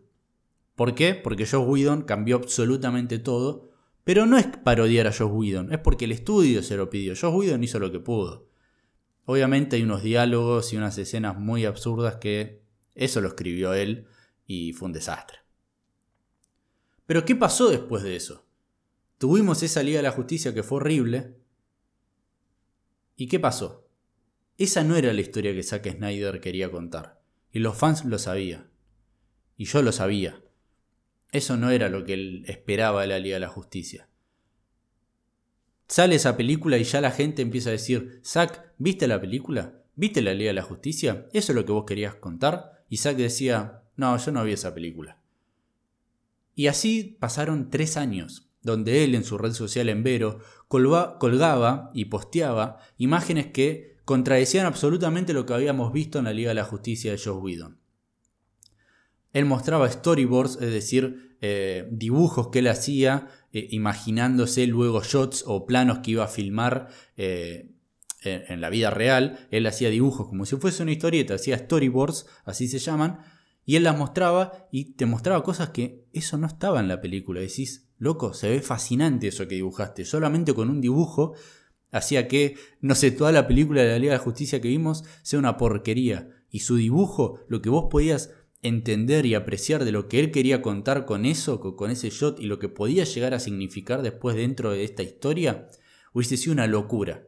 ¿Por 0.76 0.96
qué? 0.96 1.14
Porque 1.14 1.46
Josh 1.46 1.66
Whedon 1.66 2.04
cambió 2.04 2.38
absolutamente 2.38 3.20
todo, 3.20 3.70
pero 4.04 4.26
no 4.26 4.38
es 4.38 4.48
parodiar 4.48 5.08
a 5.08 5.14
Josh 5.14 5.30
Whedon, 5.32 5.72
es 5.72 5.80
porque 5.80 6.06
el 6.06 6.12
estudio 6.12 6.64
se 6.64 6.78
lo 6.78 6.90
pidió. 6.90 7.14
Josh 7.16 7.34
Whedon 7.34 7.64
hizo 7.64 7.80
lo 7.80 7.92
que 7.92 8.00
pudo. 8.00 8.50
Obviamente 9.26 9.76
hay 9.76 9.84
unos 9.84 10.02
diálogos 10.02 10.74
y 10.74 10.78
unas 10.78 10.98
escenas 10.98 11.38
muy 11.38 11.66
absurdas 11.66 12.16
que 12.16 12.64
eso 12.96 13.22
lo 13.22 13.28
escribió 13.28 13.74
él 13.74 14.08
y 14.48 14.74
fue 14.74 14.88
un 14.88 14.94
desastre. 14.94 15.38
Pero 17.06 17.24
¿qué 17.26 17.36
pasó 17.36 17.70
después 17.70 18.02
de 18.02 18.16
eso? 18.16 18.49
Tuvimos 19.20 19.62
esa 19.62 19.84
Liga 19.84 19.98
de 19.98 20.04
la 20.04 20.12
Justicia 20.12 20.54
que 20.54 20.64
fue 20.64 20.78
horrible. 20.78 21.36
¿Y 23.16 23.28
qué 23.28 23.40
pasó? 23.40 23.90
esa 24.60 24.84
no 24.84 24.98
era 24.98 25.14
la 25.14 25.22
historia 25.22 25.54
que 25.54 25.64
Zack 25.64 25.90
Snyder 25.90 26.42
quería 26.42 26.70
contar. 26.70 27.22
Y 27.54 27.60
los 27.60 27.78
fans 27.78 28.04
lo 28.04 28.20
sabían. 28.20 28.70
Y 29.56 29.66
yo 29.66 29.82
lo 29.82 29.94
sabía. 29.94 30.44
Eso 31.32 31.56
no 31.56 31.72
era 31.72 31.88
lo 31.88 32.04
que 32.04 32.14
él 32.14 32.44
esperaba 32.46 33.02
de 33.02 33.08
la 33.08 33.20
Liga 33.20 33.38
de 33.38 33.40
la 33.40 33.48
Justicia. 33.48 34.10
Sale 35.88 36.16
esa 36.16 36.36
película 36.36 36.78
y 36.78 36.84
ya 36.84 37.00
la 37.00 37.12
gente 37.12 37.42
empieza 37.42 37.70
a 37.70 37.72
decir, 37.72 38.20
Zack, 38.26 38.74
¿viste 38.78 39.08
la 39.08 39.22
película? 39.22 39.82
¿Viste 39.96 40.22
la 40.22 40.34
Liga 40.34 40.50
de 40.50 40.56
la 40.56 40.62
Justicia? 40.62 41.30
¿Eso 41.32 41.54
es 41.54 41.56
lo 41.56 41.66
que 41.66 41.72
vos 41.72 41.86
querías 41.86 42.16
contar? 42.16 42.84
Y 42.90 42.98
Zack 42.98 43.16
decía, 43.16 43.84
no, 43.96 44.18
yo 44.18 44.32
no 44.34 44.44
vi 44.44 44.52
esa 44.52 44.74
película. 44.74 45.22
Y 46.54 46.68
así 46.68 47.16
pasaron 47.18 47.70
tres 47.70 47.96
años, 47.96 48.49
donde 48.62 49.04
él 49.04 49.16
en 49.16 49.24
su 49.24 49.38
red 49.38 49.54
social 49.54 49.90
en 49.90 50.04
Vero 50.04 50.40
colgaba 50.68 51.90
y 51.94 52.06
posteaba 52.06 52.80
imágenes 52.98 53.48
que 53.48 53.98
contradecían 54.06 54.66
absolutamente 54.66 55.34
lo 55.34 55.46
que 55.46 55.54
habíamos 55.54 55.94
visto 55.94 56.20
en 56.20 56.26
la 56.26 56.34
Liga 56.34 56.50
de 56.50 56.56
la 56.56 56.64
Justicia 56.64 57.12
de 57.12 57.22
Joe 57.24 57.38
Whedon. 57.38 57.80
Él 59.34 59.46
mostraba 59.46 59.90
storyboards, 59.90 60.56
es 60.62 60.72
decir, 60.72 61.38
eh, 61.42 61.88
dibujos 61.92 62.50
que 62.50 62.60
él 62.60 62.68
hacía, 62.68 63.28
eh, 63.54 63.68
imaginándose 63.72 64.66
luego 64.68 65.04
shots 65.04 65.44
o 65.46 65.66
planos 65.66 66.00
que 66.00 66.12
iba 66.12 66.24
a 66.24 66.28
filmar 66.28 66.90
eh, 67.16 67.72
en, 68.24 68.60
la 68.60 68.70
vida 68.70 68.90
real. 68.90 69.48
Él 69.52 69.66
hacía 69.68 69.90
dibujos 69.90 70.28
como 70.28 70.46
si 70.46 70.58
fuese 70.58 70.84
una 70.84 70.92
historieta, 70.92 71.36
hacía 71.36 71.58
storyboards, 71.58 72.26
así 72.46 72.68
se 72.68 72.80
llaman, 72.80 73.20
y 73.66 73.76
él 73.76 73.84
las 73.84 73.98
mostraba 73.98 74.68
y 74.72 74.96
te 74.96 75.06
mostraba 75.06 75.44
cosas 75.44 75.70
que 75.70 76.08
eso 76.12 76.38
no 76.38 76.48
estaba 76.48 76.80
en 76.80 76.88
la 76.88 77.00
película. 77.00 77.40
Decís, 77.40 77.89
loco, 78.00 78.34
se 78.34 78.50
ve 78.50 78.62
fascinante 78.62 79.28
eso 79.28 79.48
que 79.48 79.56
dibujaste. 79.56 80.06
Solamente 80.06 80.54
con 80.54 80.70
un 80.70 80.82
dibujo 80.82 81.36
hacía 81.92 82.28
que, 82.28 82.56
no 82.82 82.96
sé, 82.96 83.12
toda 83.12 83.32
la 83.32 83.48
película 83.48 83.84
de 83.84 83.90
la 83.90 84.00
Liga 84.00 84.14
de 84.14 84.20
Justicia 84.20 84.62
que 84.62 84.70
vimos 84.70 85.04
sea 85.22 85.38
una 85.38 85.58
porquería. 85.58 86.30
Y 86.50 86.62
su 86.62 86.78
dibujo, 86.78 87.42
lo 87.48 87.62
que 87.62 87.70
vos 87.70 87.88
podías 87.92 88.32
entender 88.62 89.26
y 89.26 89.36
apreciar 89.36 89.86
de 89.86 89.92
lo 89.92 90.08
que 90.08 90.20
él 90.20 90.32
quería 90.32 90.62
contar 90.62 91.06
con 91.06 91.26
eso, 91.26 91.60
con 91.60 91.92
ese 91.92 92.10
shot 92.10 92.40
y 92.40 92.46
lo 92.46 92.58
que 92.58 92.70
podía 92.70 93.04
llegar 93.04 93.34
a 93.34 93.40
significar 93.40 94.02
después 94.02 94.36
dentro 94.36 94.72
de 94.72 94.84
esta 94.84 95.04
historia, 95.04 95.70
hubiese 96.14 96.38
sido 96.38 96.54
una 96.54 96.68
locura. 96.68 97.24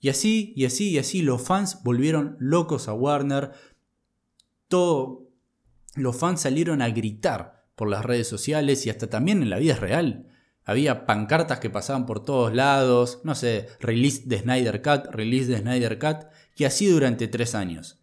Y 0.00 0.10
así, 0.10 0.52
y 0.56 0.64
así, 0.64 0.90
y 0.90 0.98
así 0.98 1.22
los 1.22 1.42
fans 1.42 1.82
volvieron 1.82 2.36
locos 2.38 2.88
a 2.88 2.92
Warner. 2.92 3.52
Todo, 4.68 5.28
los 5.94 6.16
fans 6.16 6.40
salieron 6.42 6.82
a 6.82 6.90
gritar 6.90 7.57
por 7.78 7.88
las 7.88 8.04
redes 8.04 8.28
sociales 8.28 8.84
y 8.84 8.90
hasta 8.90 9.08
también 9.08 9.40
en 9.40 9.48
la 9.48 9.58
vida 9.58 9.76
real. 9.76 10.26
Había 10.64 11.06
pancartas 11.06 11.60
que 11.60 11.70
pasaban 11.70 12.04
por 12.04 12.24
todos 12.24 12.52
lados, 12.52 13.20
no 13.22 13.34
sé, 13.34 13.68
release 13.80 14.24
de 14.26 14.40
Snyder 14.40 14.82
Cut, 14.82 15.06
release 15.12 15.46
de 15.46 15.60
Snyder 15.60 15.98
Cut, 15.98 16.26
y 16.56 16.64
así 16.64 16.88
durante 16.88 17.28
tres 17.28 17.54
años. 17.54 18.00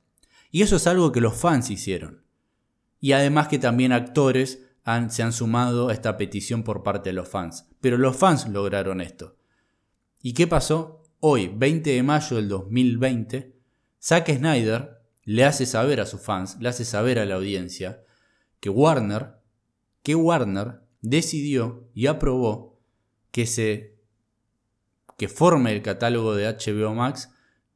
Y 0.50 0.64
eso 0.64 0.78
es 0.78 0.88
algo 0.88 1.12
que 1.12 1.22
los 1.22 1.36
fans 1.36 1.70
hicieron. 1.70 2.24
Y 3.00 3.12
además 3.12 3.50
que 3.50 3.60
también 3.60 3.92
actores 3.92 4.66
se 5.10 5.24
han 5.24 5.34
sumado 5.34 5.90
a 5.90 5.94
esta 5.94 6.16
petición 6.16 6.64
por 6.64 6.82
parte 6.82 7.10
de 7.10 7.14
los 7.14 7.28
fans. 7.28 7.68
Pero 7.82 7.98
los 7.98 8.16
fans 8.16 8.48
lograron 8.48 9.02
esto. 9.02 9.36
¿Y 10.22 10.34
qué 10.34 10.48
pasó? 10.48 11.04
Hoy, 11.20 11.52
20 11.54 11.90
de 11.90 12.04
mayo 12.04 12.38
del 12.38 12.48
2020, 12.48 13.56
Zack 14.02 14.38
Snyder 14.38 15.02
le 15.24 15.44
hace 15.44 15.66
saber 15.66 16.00
a 16.00 16.06
sus 16.06 16.22
fans, 16.22 16.58
le 16.60 16.70
hace 16.70 16.86
saber 16.86 17.20
a 17.20 17.26
la 17.26 17.36
audiencia, 17.36 18.04
que 18.60 18.70
Warner, 18.70 19.36
que 20.06 20.14
Warner 20.14 20.82
decidió 21.02 21.90
y 21.96 22.06
aprobó 22.06 22.80
que 23.32 23.48
se 23.48 23.96
que 25.18 25.28
forme 25.28 25.74
el 25.74 25.82
catálogo 25.82 26.36
de 26.36 26.46
HBO 26.48 26.94
Max 26.94 27.32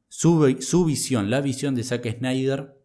su, 0.08 0.84
visión, 0.84 1.28
la 1.28 1.40
visión 1.40 1.74
de 1.74 1.82
Zack 1.82 2.18
Snyder 2.18 2.76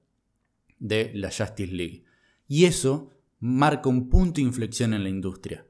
de 0.80 1.12
la 1.14 1.30
Justice 1.30 1.72
League. 1.72 2.06
Y 2.48 2.66
eso 2.66 3.12
marca 3.40 3.88
un 3.88 4.10
punto 4.10 4.36
de 4.36 4.48
inflexión 4.48 4.96
en 4.96 5.04
la 5.04 5.10
industria. 5.10 5.68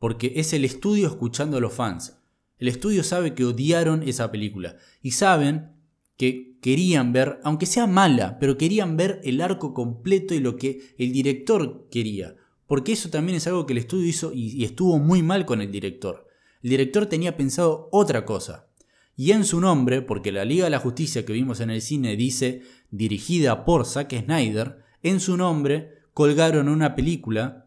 Porque 0.00 0.32
es 0.36 0.52
el 0.52 0.64
estudio 0.64 1.06
escuchando 1.06 1.58
a 1.58 1.60
los 1.60 1.72
fans. 1.72 2.18
El 2.58 2.66
estudio 2.66 3.04
sabe 3.04 3.34
que 3.34 3.44
odiaron 3.44 4.02
esa 4.02 4.32
película. 4.32 4.76
Y 5.02 5.12
saben 5.12 5.72
que 6.16 6.58
querían 6.60 7.12
ver, 7.12 7.38
aunque 7.44 7.66
sea 7.66 7.86
mala, 7.86 8.38
pero 8.40 8.56
querían 8.58 8.96
ver 8.96 9.20
el 9.22 9.40
arco 9.40 9.72
completo 9.72 10.34
y 10.34 10.40
lo 10.40 10.56
que 10.56 10.94
el 10.98 11.12
director 11.12 11.88
quería. 11.90 12.36
Porque 12.66 12.92
eso 12.92 13.10
también 13.10 13.36
es 13.36 13.46
algo 13.46 13.66
que 13.66 13.72
el 13.72 13.78
estudio 13.78 14.06
hizo 14.06 14.32
y 14.32 14.64
estuvo 14.64 14.98
muy 14.98 15.22
mal 15.22 15.44
con 15.46 15.60
el 15.60 15.70
director. 15.70 16.26
El 16.62 16.70
director 16.70 17.06
tenía 17.06 17.36
pensado 17.36 17.88
otra 17.92 18.24
cosa 18.24 18.68
y 19.16 19.30
en 19.30 19.44
su 19.44 19.60
nombre, 19.60 20.02
porque 20.02 20.32
la 20.32 20.44
Liga 20.44 20.64
de 20.64 20.70
la 20.70 20.80
Justicia 20.80 21.24
que 21.24 21.32
vimos 21.32 21.60
en 21.60 21.70
el 21.70 21.82
cine 21.82 22.16
dice 22.16 22.62
dirigida 22.90 23.64
por 23.64 23.86
Zack 23.86 24.12
Snyder, 24.24 24.82
en 25.02 25.20
su 25.20 25.36
nombre 25.36 26.02
colgaron 26.12 26.68
una 26.68 26.94
película 26.94 27.66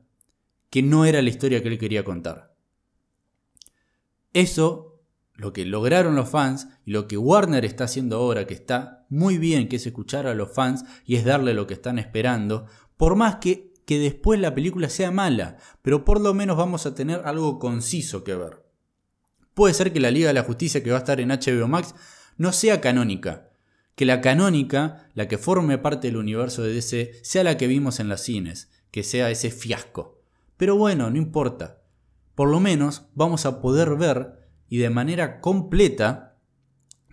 que 0.69 0.81
no 0.83 1.05
era 1.05 1.21
la 1.21 1.29
historia 1.29 1.62
que 1.62 1.69
él 1.69 1.77
quería 1.77 2.03
contar. 2.03 2.53
Eso, 4.33 4.99
lo 5.36 5.53
que 5.53 5.65
lograron 5.65 6.15
los 6.15 6.29
fans 6.29 6.67
y 6.86 6.91
lo 6.91 7.07
que 7.07 7.17
Warner 7.17 7.63
está 7.63 7.86
haciendo 7.86 8.17
ahora, 8.17 8.45
que 8.45 8.53
está 8.53 9.05
muy 9.10 9.38
bien, 9.38 9.69
que 9.69 9.77
es 9.77 9.88
escuchar 9.88 10.27
a 10.27 10.36
los 10.36 10.51
fans 10.51 10.83
y 11.05 11.15
es 11.15 11.23
darle 11.23 11.53
lo 11.53 11.65
que 11.65 11.75
están 11.75 11.97
esperando, 11.97 12.65
por 12.97 13.15
más 13.15 13.38
que, 13.38 13.66
que 13.88 14.00
después 14.00 14.38
la 14.38 14.54
película 14.54 14.89
sea 14.89 15.12
mala, 15.12 15.56
pero 15.82 16.04
por 16.04 16.19
lo 16.19 16.34
menos 16.34 16.58
vamos 16.58 16.86
a 16.86 16.93
tener 16.93 17.21
algo 17.23 17.58
conciso 17.58 18.26
que 18.26 18.36
ver. 18.36 18.65
Puede 19.54 19.73
ser 19.73 19.93
que 19.93 20.02
la 20.02 20.12
Liga 20.12 20.28
de 20.28 20.34
la 20.34 20.43
Justicia 20.43 20.84
que 20.84 20.89
va 20.89 20.97
a 20.97 21.00
estar 21.00 21.21
en 21.21 21.30
HBO 21.30 21.69
Max 21.69 21.95
no 22.36 22.52
sea 22.52 22.82
canónica. 22.82 23.50
Que 23.95 24.06
la 24.06 24.19
canónica, 24.19 25.08
la 25.13 25.30
que 25.30 25.38
forme 25.38 25.78
parte 25.78 26.08
del 26.08 26.17
universo 26.17 26.63
de 26.63 26.73
DC, 26.73 27.13
sea 27.23 27.45
la 27.45 27.56
que 27.56 27.67
vimos 27.67 28.02
en 28.02 28.10
las 28.10 28.26
cines, 28.26 28.69
que 28.91 29.04
sea 29.04 29.32
ese 29.32 29.52
fiasco. 29.52 30.21
Pero 30.58 30.76
bueno, 30.76 31.10
no 31.10 31.15
importa. 31.15 31.82
Por 32.36 32.50
lo 32.50 32.60
menos 32.60 33.04
vamos 33.15 33.45
a 33.45 33.62
poder 33.62 33.95
ver 33.95 34.50
y 34.67 34.80
de 34.80 34.89
manera 34.89 35.39
completa, 35.39 36.36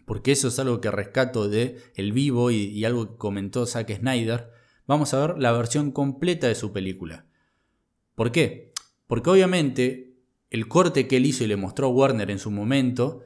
porque 0.06 0.32
eso 0.32 0.48
es 0.48 0.58
algo 0.58 0.80
que 0.80 0.90
rescato 0.90 1.48
de 1.48 1.80
El 1.94 2.12
Vivo 2.12 2.50
y, 2.50 2.64
y 2.64 2.84
algo 2.84 3.12
que 3.12 3.16
comentó 3.16 3.64
Zack 3.64 3.96
Snyder, 3.96 4.53
vamos 4.86 5.14
a 5.14 5.26
ver 5.26 5.38
la 5.38 5.52
versión 5.52 5.90
completa 5.90 6.48
de 6.48 6.54
su 6.54 6.72
película. 6.72 7.26
¿Por 8.14 8.32
qué? 8.32 8.72
Porque 9.06 9.30
obviamente 9.30 10.14
el 10.50 10.68
corte 10.68 11.08
que 11.08 11.16
él 11.16 11.26
hizo 11.26 11.44
y 11.44 11.48
le 11.48 11.56
mostró 11.56 11.88
Warner 11.88 12.30
en 12.30 12.38
su 12.38 12.50
momento 12.50 13.22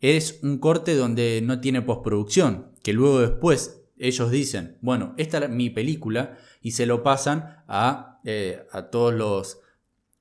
es 0.00 0.40
un 0.42 0.58
corte 0.58 0.96
donde 0.96 1.40
no 1.42 1.60
tiene 1.60 1.80
postproducción, 1.80 2.72
que 2.82 2.92
luego 2.92 3.20
después 3.20 3.84
ellos 3.96 4.30
dicen, 4.32 4.78
bueno, 4.80 5.14
esta 5.16 5.38
es 5.38 5.48
mi 5.48 5.70
película 5.70 6.36
y 6.60 6.72
se 6.72 6.86
lo 6.86 7.04
pasan 7.04 7.62
a, 7.68 8.18
eh, 8.24 8.66
a 8.72 8.90
todos 8.90 9.14
los... 9.14 9.58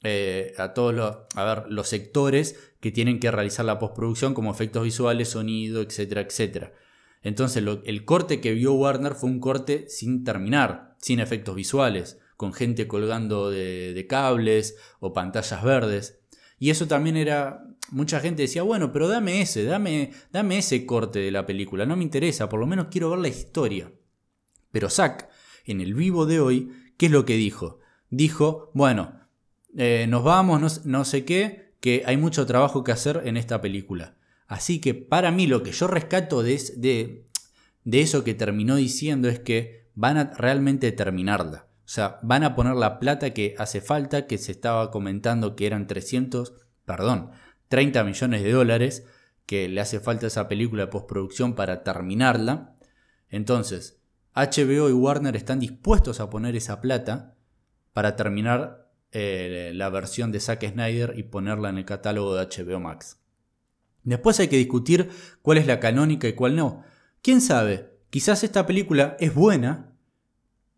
Eh, 0.04 0.56
a 0.58 0.74
todos 0.74 1.20
a 1.36 1.44
ver, 1.44 1.66
los 1.72 1.88
sectores 1.88 2.74
que 2.80 2.90
tienen 2.90 3.20
que 3.20 3.30
realizar 3.30 3.64
la 3.66 3.78
postproducción 3.78 4.34
como 4.34 4.50
efectos 4.50 4.84
visuales, 4.84 5.30
sonido, 5.30 5.80
etcétera, 5.82 6.22
etcétera. 6.22 6.74
Entonces 7.22 7.64
el 7.86 8.06
corte 8.06 8.42
que 8.42 8.54
vio 8.54 8.74
Warner 8.74 9.14
fue 9.14 9.30
un 9.30 9.40
corte 9.40 9.86
sin 9.90 10.24
terminar, 10.24 10.96
sin 11.00 11.20
efectos 11.20 11.56
visuales, 11.56 12.20
con 12.36 12.54
gente 12.54 12.88
colgando 12.88 13.50
de 13.50 14.06
cables 14.10 14.76
o 15.00 15.14
pantallas 15.14 15.64
verdes. 15.64 16.22
Y 16.62 16.70
eso 16.70 16.88
también 16.88 17.18
era. 17.18 17.64
Mucha 17.90 18.20
gente 18.20 18.44
decía, 18.44 18.62
bueno, 18.62 18.94
pero 18.94 19.08
dame 19.08 19.42
ese, 19.42 19.64
dame, 19.64 20.12
dame 20.32 20.60
ese 20.60 20.86
corte 20.86 21.18
de 21.18 21.32
la 21.32 21.48
película, 21.48 21.88
no 21.88 21.98
me 21.98 22.04
interesa, 22.04 22.50
por 22.50 22.60
lo 22.60 22.68
menos 22.68 22.88
quiero 22.92 23.10
ver 23.10 23.18
la 23.18 23.30
historia. 23.30 23.92
Pero 24.72 24.92
Zack, 24.92 25.28
en 25.66 25.82
el 25.82 25.96
vivo 25.96 26.28
de 26.28 26.40
hoy, 26.40 26.72
¿qué 26.98 27.08
es 27.08 27.12
lo 27.12 27.26
que 27.26 27.36
dijo? 27.36 27.80
Dijo, 28.12 28.70
bueno, 28.76 29.28
eh, 29.76 30.06
nos 30.08 30.24
vamos, 30.24 30.86
no, 30.86 31.04
sé 31.04 31.26
qué, 31.26 31.74
que 31.82 32.04
hay 32.06 32.16
mucho 32.16 32.46
trabajo 32.46 32.84
que 32.84 32.92
hacer 32.92 33.24
en 33.26 33.38
esta 33.38 33.60
película. 33.60 34.16
Así 34.52 34.82
que 34.82 34.94
para 34.94 35.32
mí 35.32 35.48
lo 35.48 35.64
que 35.64 35.72
yo 35.72 35.88
rescato 35.88 36.44
de, 36.44 36.62
de, 36.76 37.26
de 37.86 38.02
eso 38.02 38.26
que 38.26 38.34
terminó 38.34 38.76
diciendo 38.76 39.30
es 39.30 39.40
que 39.40 39.88
van 39.96 40.18
a 40.18 40.34
realmente 40.34 40.92
terminarla. 40.92 41.70
O 41.86 41.88
sea, 41.88 42.20
van 42.22 42.44
a 42.44 42.54
poner 42.54 42.76
la 42.76 43.00
plata 43.00 43.30
que 43.30 43.56
hace 43.58 43.80
falta, 43.80 44.28
que 44.28 44.38
se 44.38 44.52
estaba 44.52 44.92
comentando 44.92 45.56
que 45.56 45.68
eran 45.68 45.88
300, 45.88 46.54
perdón, 46.84 47.32
30 47.70 48.04
millones 48.04 48.44
de 48.44 48.52
dólares, 48.52 49.08
que 49.46 49.70
le 49.70 49.80
hace 49.80 50.02
falta 50.02 50.28
esa 50.28 50.50
película 50.50 50.84
de 50.84 50.92
postproducción 50.92 51.56
para 51.56 51.84
terminarla. 51.84 52.76
Entonces, 53.30 54.02
HBO 54.36 54.90
y 54.90 54.92
Warner 54.92 55.38
están 55.38 55.62
dispuestos 55.62 56.20
a 56.20 56.30
poner 56.30 56.58
esa 56.58 56.82
plata 56.82 57.38
para 57.94 58.18
terminar 58.18 58.92
eh, 59.14 59.72
la 59.74 59.90
versión 59.90 60.34
de 60.34 60.42
Zack 60.42 60.72
Snyder 60.74 61.14
y 61.18 61.24
ponerla 61.24 61.70
en 61.70 61.78
el 61.78 61.86
catálogo 61.86 62.36
de 62.36 62.46
HBO 62.48 62.82
Max. 62.82 63.21
Después 64.04 64.40
hay 64.40 64.48
que 64.48 64.58
discutir 64.58 65.10
cuál 65.42 65.58
es 65.58 65.68
la 65.68 65.80
canónica 65.80 66.28
y 66.28 66.34
cuál 66.34 66.56
no. 66.56 66.84
¿Quién 67.22 67.42
sabe? 67.42 67.92
Quizás 68.10 68.44
esta 68.44 68.66
película 68.66 69.16
es 69.20 69.34
buena 69.34 69.94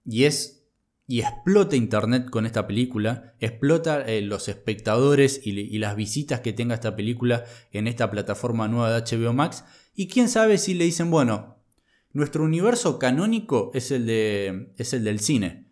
y 0.06 0.26
es 0.26 0.64
y 1.06 1.20
explota 1.20 1.76
Internet 1.76 2.30
con 2.30 2.46
esta 2.46 2.66
película, 2.66 3.36
explota 3.40 4.02
eh, 4.02 4.22
los 4.22 4.48
espectadores 4.48 5.42
y, 5.44 5.78
las 5.78 5.96
visitas 5.98 6.40
que 6.40 6.54
tenga 6.54 6.76
esta 6.76 6.96
película 6.96 7.44
en 7.72 7.88
esta 7.88 8.10
plataforma 8.10 8.70
nueva 8.70 8.94
de 8.94 9.02
HBO 9.02 9.34
Max 9.34 9.66
Y 9.96 10.08
quién 10.08 10.30
sabe 10.30 10.58
si 10.58 10.74
le 10.74 10.86
dicen, 10.86 11.12
bueno, 11.12 11.58
nuestro 12.14 12.44
universo 12.44 13.00
canónico 13.00 13.72
es 13.74 13.92
el, 13.92 14.06
del 14.06 15.20
cine. 15.20 15.68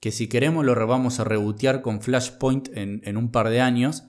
Que 0.00 0.10
si 0.10 0.28
queremos 0.28 0.64
lo 0.64 0.86
vamos 0.86 1.20
a 1.20 1.24
rebotear 1.24 1.80
con 1.80 2.00
Flashpoint 2.00 2.68
en 2.74 3.16
un 3.16 3.30
par 3.30 3.50
de 3.50 3.60
años 3.60 4.04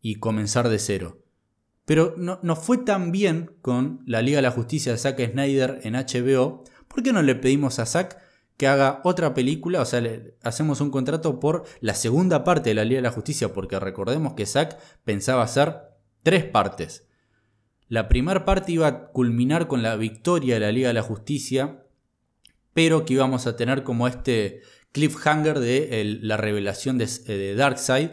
y 0.00 0.16
comenzar 0.16 0.68
de 0.70 0.78
cero. 0.78 1.23
Pero 1.84 2.14
no, 2.16 2.56
fue 2.56 2.78
tan 2.78 3.12
bien 3.12 3.50
con 3.60 4.02
la 4.06 4.22
Liga 4.22 4.38
de 4.38 4.42
la 4.42 4.50
Justicia 4.50 4.92
de 4.92 4.98
Zack 4.98 5.32
Snyder 5.32 5.80
en 5.82 5.94
HBO. 5.94 6.64
¿Por 6.88 7.02
qué 7.02 7.12
no 7.12 7.22
le 7.22 7.34
pedimos 7.34 7.78
a 7.78 7.86
Zack 7.86 8.18
que 8.56 8.66
haga 8.66 9.02
otra 9.04 9.34
película? 9.34 9.82
O 9.82 9.84
sea, 9.84 10.00
le 10.00 10.36
hacemos 10.42 10.80
un 10.80 10.90
contrato 10.90 11.40
por 11.40 11.64
la 11.80 11.94
segunda 11.94 12.42
parte 12.42 12.70
de 12.70 12.74
la 12.74 12.84
Liga 12.84 12.98
de 12.98 13.02
la 13.02 13.10
Justicia. 13.10 13.52
Porque 13.52 13.78
recordemos 13.78 14.32
que 14.32 14.46
Zack 14.46 14.78
pensaba 15.04 15.42
hacer 15.42 15.82
tres 16.22 16.44
partes. 16.44 17.06
La 17.88 18.08
primera 18.08 18.46
parte 18.46 18.72
iba 18.72 18.86
a 18.86 19.06
culminar 19.08 19.68
con 19.68 19.82
la 19.82 19.96
victoria 19.96 20.54
de 20.54 20.60
la 20.60 20.72
Liga 20.72 20.88
de 20.88 20.94
la 20.94 21.02
Justicia. 21.02 21.84
Pero 22.72 23.04
que 23.04 23.12
íbamos 23.12 23.46
a 23.46 23.56
tener 23.56 23.82
como 23.82 24.08
este 24.08 24.62
cliffhanger 24.92 25.58
de 25.58 26.18
la 26.22 26.38
revelación 26.38 26.96
de, 26.96 27.06
de 27.06 27.54
Darkseid 27.54 28.10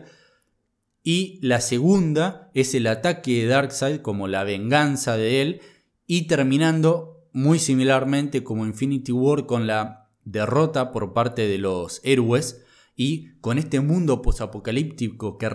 y 1.04 1.40
la 1.42 1.62
segunda 1.62 2.52
es 2.54 2.76
el 2.76 2.88
ataque 2.88 3.42
de 3.42 3.48
Darkseid 3.48 4.02
como 4.02 4.28
la 4.28 4.44
venganza 4.44 5.18
de 5.18 5.42
él. 5.42 5.62
Y 6.06 6.28
terminando 6.28 7.28
muy 7.34 7.60
similarmente 7.60 8.44
como 8.44 8.66
Infinity 8.66 9.12
War 9.12 9.46
con 9.46 9.66
la 9.66 10.10
derrota 10.26 10.92
por 10.92 11.14
parte 11.14 11.48
de 11.48 11.58
los 11.58 12.02
héroes. 12.04 12.64
Y 12.96 13.30
con 13.40 13.58
este 13.58 13.80
mundo 13.80 14.22
posapocalíptico 14.22 15.38
que, 15.38 15.50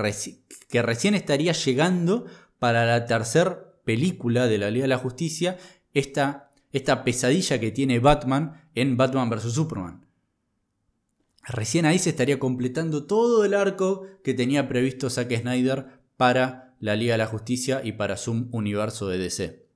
que 0.68 0.82
recién 0.82 1.14
estaría 1.14 1.52
llegando 1.52 2.24
para 2.59 2.85
la 2.87 3.06
tercera 3.06 3.74
película 3.85 4.46
de 4.46 4.59
la 4.59 4.70
Liga 4.70 4.85
de 4.85 4.88
la 4.88 4.98
Justicia. 4.98 5.59
Esta, 5.94 6.50
esta 6.72 7.04
pesadilla 7.04 7.61
que 7.61 7.70
tiene 7.70 8.00
Batman 8.00 8.64
en 8.74 8.96
Batman 8.96 9.30
vs. 9.30 9.52
Superman. 9.52 10.06
Recién 11.48 11.87
ahí 11.87 11.98
se 11.98 12.11
estaría 12.11 12.38
completando 12.38 13.04
todo 13.04 13.44
el 13.44 13.54
arco 13.54 14.06
que 14.24 14.35
tenía 14.35 14.68
previsto 14.68 15.11
Zack 15.11 15.40
Snyder 15.40 16.00
para 16.16 16.74
la 16.80 16.96
Liga 16.96 17.14
de 17.14 17.18
la 17.18 17.26
Justicia 17.26 17.82
y 17.85 17.92
para 17.92 18.16
su 18.16 18.48
universo 18.50 19.09
de 19.09 19.18
DC. 19.18 19.66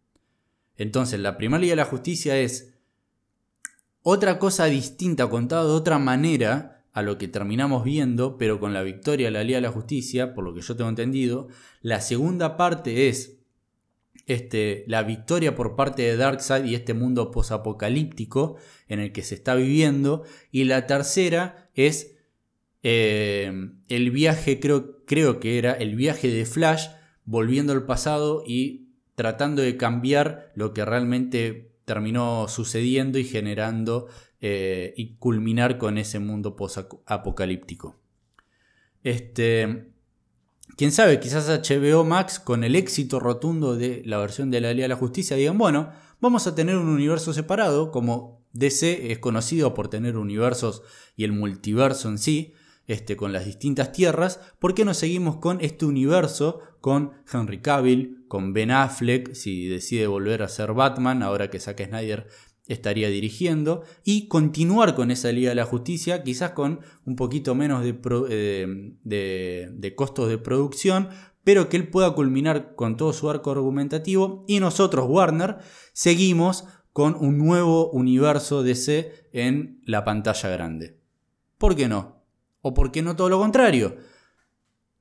Entonces, 0.76 1.20
la 1.20 1.36
primera 1.36 1.60
Liga 1.60 1.72
de 1.72 1.76
la 1.76 1.84
Justicia 1.84 2.36
es 2.38 2.74
otra 4.02 4.38
cosa 4.38 4.64
distinta, 4.64 5.28
contada 5.28 5.64
de 5.64 5.70
otra 5.70 5.98
manera 5.98 6.84
a 6.92 7.02
lo 7.02 7.18
que 7.18 7.28
terminamos 7.28 7.84
viendo, 7.84 8.36
pero 8.36 8.58
con 8.58 8.72
la 8.72 8.82
victoria 8.82 9.28
de 9.28 9.32
la 9.32 9.44
Liga 9.44 9.58
de 9.58 9.62
la 9.62 9.72
Justicia, 9.72 10.34
por 10.34 10.42
lo 10.42 10.54
que 10.54 10.62
yo 10.62 10.74
tengo 10.76 10.90
entendido. 10.90 11.48
La 11.82 12.00
segunda 12.00 12.56
parte 12.56 13.08
es 13.08 13.39
este, 14.30 14.84
la 14.86 15.02
victoria 15.02 15.56
por 15.56 15.74
parte 15.74 16.02
de 16.02 16.16
Darkseid 16.16 16.64
y 16.64 16.76
este 16.76 16.94
mundo 16.94 17.32
posapocalíptico 17.32 18.58
en 18.86 19.00
el 19.00 19.10
que 19.10 19.22
se 19.22 19.34
está 19.34 19.56
viviendo. 19.56 20.22
Y 20.52 20.64
la 20.64 20.86
tercera 20.86 21.68
es 21.74 22.16
eh, 22.84 23.72
el 23.88 24.10
viaje, 24.12 24.60
creo, 24.60 25.04
creo 25.04 25.40
que 25.40 25.58
era 25.58 25.72
el 25.72 25.96
viaje 25.96 26.28
de 26.28 26.46
Flash, 26.46 26.86
volviendo 27.24 27.72
al 27.72 27.86
pasado 27.86 28.44
y 28.46 28.92
tratando 29.16 29.62
de 29.62 29.76
cambiar 29.76 30.52
lo 30.54 30.74
que 30.74 30.84
realmente 30.84 31.72
terminó 31.84 32.46
sucediendo 32.46 33.18
y 33.18 33.24
generando 33.24 34.06
eh, 34.40 34.94
y 34.96 35.16
culminar 35.16 35.76
con 35.76 35.98
ese 35.98 36.20
mundo 36.20 36.54
posapocalíptico. 36.54 37.96
Este, 39.02 39.89
Quién 40.80 40.92
sabe, 40.92 41.20
quizás 41.20 41.46
HBO 41.46 42.04
Max, 42.04 42.40
con 42.40 42.64
el 42.64 42.74
éxito 42.74 43.20
rotundo 43.20 43.76
de 43.76 44.00
la 44.06 44.16
versión 44.16 44.50
de 44.50 44.62
la 44.62 44.72
Liga 44.72 44.84
de 44.84 44.88
la 44.88 44.96
Justicia, 44.96 45.36
digan, 45.36 45.58
bueno, 45.58 45.90
vamos 46.22 46.46
a 46.46 46.54
tener 46.54 46.78
un 46.78 46.88
universo 46.88 47.34
separado, 47.34 47.90
como 47.90 48.46
DC 48.54 49.12
es 49.12 49.18
conocido 49.18 49.74
por 49.74 49.88
tener 49.88 50.16
universos 50.16 50.82
y 51.16 51.24
el 51.24 51.32
multiverso 51.32 52.08
en 52.08 52.16
sí, 52.16 52.54
este, 52.86 53.14
con 53.14 53.34
las 53.34 53.44
distintas 53.44 53.92
tierras, 53.92 54.40
¿por 54.58 54.72
qué 54.72 54.86
no 54.86 54.94
seguimos 54.94 55.36
con 55.36 55.60
este 55.60 55.84
universo, 55.84 56.60
con 56.80 57.12
Henry 57.30 57.60
Cavill, 57.60 58.24
con 58.26 58.54
Ben 58.54 58.70
Affleck, 58.70 59.34
si 59.34 59.66
decide 59.68 60.06
volver 60.06 60.42
a 60.42 60.48
ser 60.48 60.72
Batman, 60.72 61.22
ahora 61.22 61.50
que 61.50 61.60
Zack 61.60 61.88
Snyder 61.88 62.26
estaría 62.70 63.10
dirigiendo 63.10 63.82
y 64.04 64.28
continuar 64.28 64.94
con 64.94 65.10
esa 65.10 65.32
Liga 65.32 65.50
de 65.50 65.56
la 65.56 65.64
Justicia, 65.64 66.22
quizás 66.22 66.52
con 66.52 66.80
un 67.04 67.16
poquito 67.16 67.56
menos 67.56 67.84
eh, 67.84 68.94
de, 69.02 69.94
costos 69.96 70.28
de 70.28 70.38
producción, 70.38 71.08
pero 71.42 71.68
que 71.68 71.76
él 71.76 71.88
pueda 71.88 72.14
culminar 72.14 72.76
con 72.76 72.96
todo 72.96 73.12
su 73.12 73.28
arco 73.28 73.50
argumentativo 73.50 74.44
y 74.46 74.60
nosotros, 74.60 75.06
Warner, 75.08 75.58
seguimos 75.92 76.64
con 76.92 77.16
un 77.16 77.38
nuevo 77.38 77.90
universo 77.90 78.62
DC 78.62 79.28
en 79.32 79.82
la 79.84 80.04
pantalla 80.04 80.48
grande. 80.48 81.00
¿Por 81.58 81.74
qué 81.74 81.88
no? 81.88 82.22
¿O 82.62 82.72
por 82.72 82.92
qué 82.92 83.02
no 83.02 83.16
todo 83.16 83.28
lo 83.28 83.40
contrario? 83.40 83.96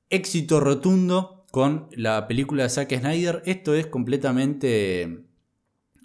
Éxito 0.08 0.58
rotundo 0.58 1.46
con 1.52 1.88
la 1.92 2.26
película 2.26 2.64
de 2.64 2.68
Zack 2.68 2.98
Snyder. 2.98 3.42
Esto 3.46 3.74
es 3.74 3.86
completamente... 3.86 5.24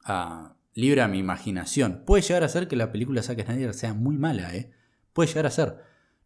Ah, 0.03 0.54
libre 0.75 1.01
a 1.01 1.07
mi 1.07 1.17
imaginación. 1.17 2.03
Puede 2.05 2.21
llegar 2.21 2.43
a 2.43 2.49
ser 2.49 2.67
que 2.67 2.75
la 2.75 2.91
película 2.91 3.21
de 3.21 3.27
Zack 3.27 3.43
Snyder 3.43 3.73
sea 3.73 3.93
muy 3.93 4.17
mala, 4.17 4.53
¿eh? 4.55 4.71
Puede 5.13 5.29
llegar 5.29 5.47
a 5.47 5.51
ser. 5.51 5.77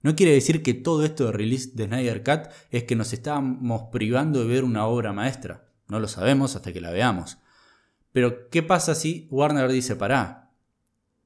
No 0.02 0.16
quiere 0.16 0.34
decir 0.34 0.64
que 0.64 0.74
todo 0.74 1.06
esto 1.06 1.28
de 1.28 1.32
release 1.32 1.72
de 1.74 1.86
Snyder 1.86 2.24
Cut 2.24 2.52
es 2.72 2.84
que 2.84 2.96
nos 2.96 3.14
estamos 3.14 3.84
privando 3.92 4.40
de 4.40 4.48
ver 4.48 4.64
una 4.64 4.86
obra 4.86 5.14
maestra. 5.14 5.70
No 5.88 6.00
lo 6.00 6.08
sabemos 6.08 6.56
hasta 6.56 6.74
que 6.74 6.82
la 6.82 6.92
veamos. 6.92 7.38
Pero, 8.12 8.50
¿qué 8.50 8.64
pasa 8.64 8.96
si 8.96 9.28
Warner 9.30 9.72
dice, 9.72 9.96
pará? 9.96 10.52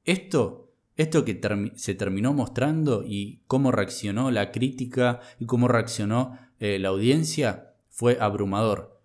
Esto, 0.04 0.74
esto 0.96 1.24
que 1.24 1.40
se 1.76 1.94
terminó 1.94 2.34
mostrando 2.34 3.04
y 3.06 3.42
cómo 3.46 3.72
reaccionó 3.72 4.30
la 4.30 4.52
crítica 4.52 5.20
y 5.38 5.46
cómo 5.46 5.66
reaccionó 5.66 6.38
eh, 6.58 6.78
la 6.78 6.90
audiencia 6.90 7.74
fue 7.88 8.18
abrumador. 8.20 9.00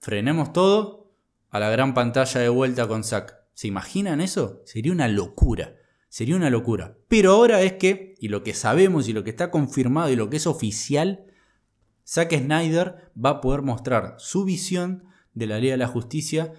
Frenemos 0.00 0.52
todo 0.52 1.14
a 1.48 1.58
la 1.60 1.70
gran 1.70 1.94
pantalla 1.94 2.40
de 2.40 2.48
vuelta 2.48 2.88
con 2.88 3.04
Zack. 3.04 3.41
¿Se 3.54 3.68
imaginan 3.68 4.20
eso? 4.20 4.62
Sería 4.64 4.92
una 4.92 5.08
locura. 5.08 5.76
Sería 6.08 6.36
una 6.36 6.50
locura. 6.50 6.98
Pero 7.08 7.32
ahora 7.32 7.62
es 7.62 7.74
que, 7.74 8.14
y 8.18 8.28
lo 8.28 8.42
que 8.42 8.54
sabemos 8.54 9.08
y 9.08 9.12
lo 9.12 9.24
que 9.24 9.30
está 9.30 9.50
confirmado 9.50 10.10
y 10.10 10.16
lo 10.16 10.30
que 10.30 10.36
es 10.36 10.46
oficial, 10.46 11.26
Zack 12.06 12.36
Snyder 12.36 13.12
va 13.16 13.30
a 13.30 13.40
poder 13.40 13.62
mostrar 13.62 14.16
su 14.18 14.44
visión 14.44 15.04
de 15.34 15.46
la 15.46 15.58
Liga 15.58 15.72
de 15.72 15.78
la 15.78 15.88
Justicia 15.88 16.52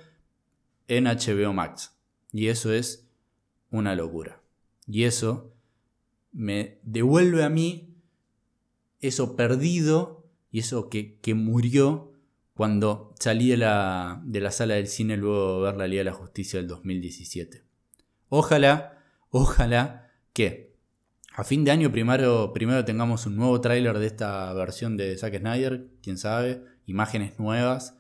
en 0.88 1.06
HBO 1.06 1.54
Max. 1.54 1.98
Y 2.32 2.48
eso 2.48 2.74
es 2.74 3.08
una 3.70 3.96
locura. 3.96 4.42
Y 4.88 5.04
eso 5.04 5.54
me 6.32 6.80
devuelve 6.84 7.44
a 7.44 7.50
mí 7.50 7.94
eso 9.00 9.36
perdido 9.36 10.26
y 10.50 10.60
eso 10.60 10.90
que, 10.90 11.20
que 11.20 11.34
murió 11.36 12.13
cuando 12.54 13.14
salí 13.20 13.50
de 13.50 13.58
la, 13.58 14.22
de 14.26 14.40
la 14.40 14.52
sala 14.52 14.76
del 14.76 14.88
cine 14.88 15.18
luego 15.18 15.58
de 15.58 15.64
ver 15.64 15.78
la 15.78 15.88
Liga 15.88 16.02
de 16.02 16.06
la 16.06 16.14
Justicia 16.14 16.60
del 16.60 16.68
2017. 16.68 17.64
Ojalá, 18.30 19.04
ojalá 19.30 20.12
que 20.34 20.74
a 21.36 21.44
fin 21.44 21.64
de 21.64 21.72
año 21.72 21.92
primero, 21.92 22.54
primero 22.54 22.86
tengamos 22.86 23.26
un 23.26 23.36
nuevo 23.36 23.60
tráiler 23.60 23.98
de 23.98 24.06
esta 24.06 24.54
versión 24.54 24.98
de 24.98 25.18
Zack 25.18 25.40
Snyder, 25.40 25.88
quién 26.02 26.18
sabe, 26.18 26.64
imágenes 26.86 27.40
nuevas 27.40 27.98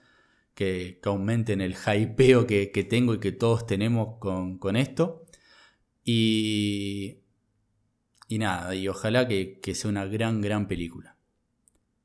que, 0.53 0.99
aumenten 1.03 1.61
el 1.61 1.75
hypeo 1.75 2.45
que, 2.45 2.71
que, 2.71 2.83
tengo 2.83 3.15
y 3.15 3.19
que 3.19 3.31
todos 3.31 3.65
tenemos 3.65 4.17
con, 4.19 4.57
con 4.59 4.75
esto. 4.75 5.25
Y, 6.03 7.23
y 8.27 8.37
nada, 8.37 8.75
y 8.75 8.87
ojalá 8.87 9.27
que, 9.27 9.59
que 9.61 9.75
sea 9.75 9.89
una 9.89 10.05
gran, 10.05 10.41
gran 10.41 10.67
película. 10.67 11.12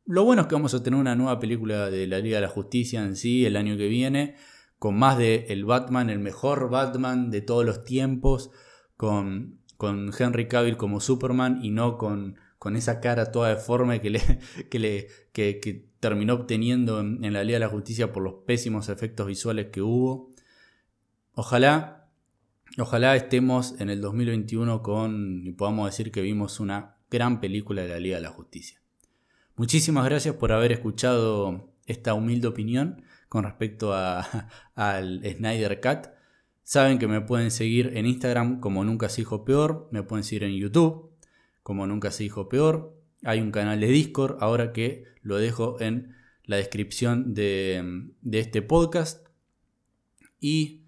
Lo 0.08 0.24
bueno 0.24 0.40
es 0.40 0.48
que 0.48 0.54
vamos 0.54 0.72
a 0.72 0.82
tener 0.82 0.98
una 0.98 1.14
nueva 1.14 1.38
película 1.38 1.90
de 1.90 2.06
la 2.06 2.18
Liga 2.18 2.38
de 2.38 2.40
la 2.40 2.48
Justicia 2.48 3.02
en 3.02 3.14
sí 3.14 3.44
el 3.44 3.58
año 3.58 3.76
que 3.76 3.88
viene, 3.88 4.36
con 4.78 4.96
más 4.98 5.18
de 5.18 5.44
el 5.50 5.66
Batman, 5.66 6.08
el 6.08 6.18
mejor 6.18 6.70
Batman 6.70 7.30
de 7.30 7.42
todos 7.42 7.66
los 7.66 7.84
tiempos, 7.84 8.50
con, 8.96 9.60
con 9.76 10.10
Henry 10.18 10.48
Cavill 10.48 10.78
como 10.78 11.00
Superman 11.00 11.62
y 11.62 11.72
no 11.72 11.98
con, 11.98 12.36
con 12.58 12.74
esa 12.74 13.00
cara 13.00 13.32
toda 13.32 13.50
deforme 13.50 14.00
que, 14.00 14.08
le, 14.08 14.20
que, 14.70 14.78
le, 14.78 15.08
que, 15.32 15.90
terminó 16.00 16.32
obteniendo 16.32 17.00
en, 17.00 17.22
en, 17.22 17.34
la 17.34 17.44
Liga 17.44 17.56
de 17.56 17.66
la 17.66 17.68
Justicia 17.68 18.10
por 18.10 18.22
los 18.22 18.34
pésimos 18.46 18.88
efectos 18.88 19.26
visuales 19.26 19.66
que 19.66 19.82
hubo. 19.82 20.30
Ojalá, 21.34 22.08
ojalá 22.78 23.14
estemos 23.14 23.78
en 23.78 23.90
el 23.90 24.00
2021 24.00 24.82
con 24.82 25.46
y 25.46 25.52
podamos 25.52 25.84
decir 25.84 26.10
que 26.10 26.22
vimos 26.22 26.60
una 26.60 26.96
gran 27.10 27.40
película 27.40 27.82
de 27.82 27.88
la 27.88 28.00
Liga 28.00 28.16
de 28.16 28.22
la 28.22 28.30
Justicia. 28.30 28.80
Muchísimas 29.58 30.04
gracias 30.04 30.36
por 30.36 30.52
haber 30.52 30.70
escuchado 30.70 31.74
esta 31.84 32.14
humilde 32.14 32.46
opinión 32.46 33.02
con 33.28 33.42
respecto 33.42 33.92
al 34.76 35.20
Snyder 35.24 35.80
Cut. 35.80 36.12
Saben 36.62 37.00
que 37.00 37.08
me 37.08 37.22
pueden 37.22 37.50
seguir 37.50 37.90
en 37.96 38.06
Instagram 38.06 38.60
como 38.60 38.84
Nunca 38.84 39.08
se 39.08 39.22
dijo 39.22 39.44
peor, 39.44 39.88
me 39.90 40.04
pueden 40.04 40.22
seguir 40.22 40.44
en 40.44 40.54
YouTube 40.54 41.10
como 41.64 41.88
Nunca 41.88 42.12
se 42.12 42.22
dijo 42.22 42.48
peor. 42.48 42.96
Hay 43.24 43.40
un 43.40 43.50
canal 43.50 43.80
de 43.80 43.88
Discord 43.88 44.36
ahora 44.38 44.72
que 44.72 45.06
lo 45.22 45.38
dejo 45.38 45.80
en 45.80 46.14
la 46.44 46.54
descripción 46.54 47.34
de, 47.34 48.12
este 48.30 48.62
podcast. 48.62 49.26
y 50.38 50.84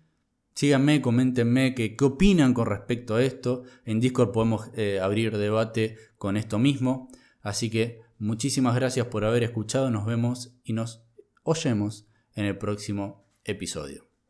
síganme, 0.54 1.02
coméntenme 1.02 1.74
qué, 1.74 1.96
qué 1.96 2.04
opinan 2.04 2.54
con 2.54 2.66
respecto 2.66 3.16
a 3.16 3.24
esto. 3.24 3.64
En 3.84 3.98
Discord 3.98 4.30
podemos 4.30 4.70
eh, 4.76 5.00
abrir 5.02 5.36
debate 5.38 5.96
con 6.18 6.36
esto 6.36 6.60
mismo. 6.60 7.10
Así 7.42 7.68
que 7.68 8.08
muchísimas 8.20 8.74
gracias 8.74 9.06
por 9.06 9.24
haber 9.24 9.42
escuchado, 9.42 9.90
nos 9.90 10.06
vemos 10.06 10.54
y 10.62 10.72
nos 10.74 11.04
oyemos 11.42 12.06
en 12.34 12.44
el 12.44 12.56
próximo 12.56 13.26
episodio. 13.44 14.09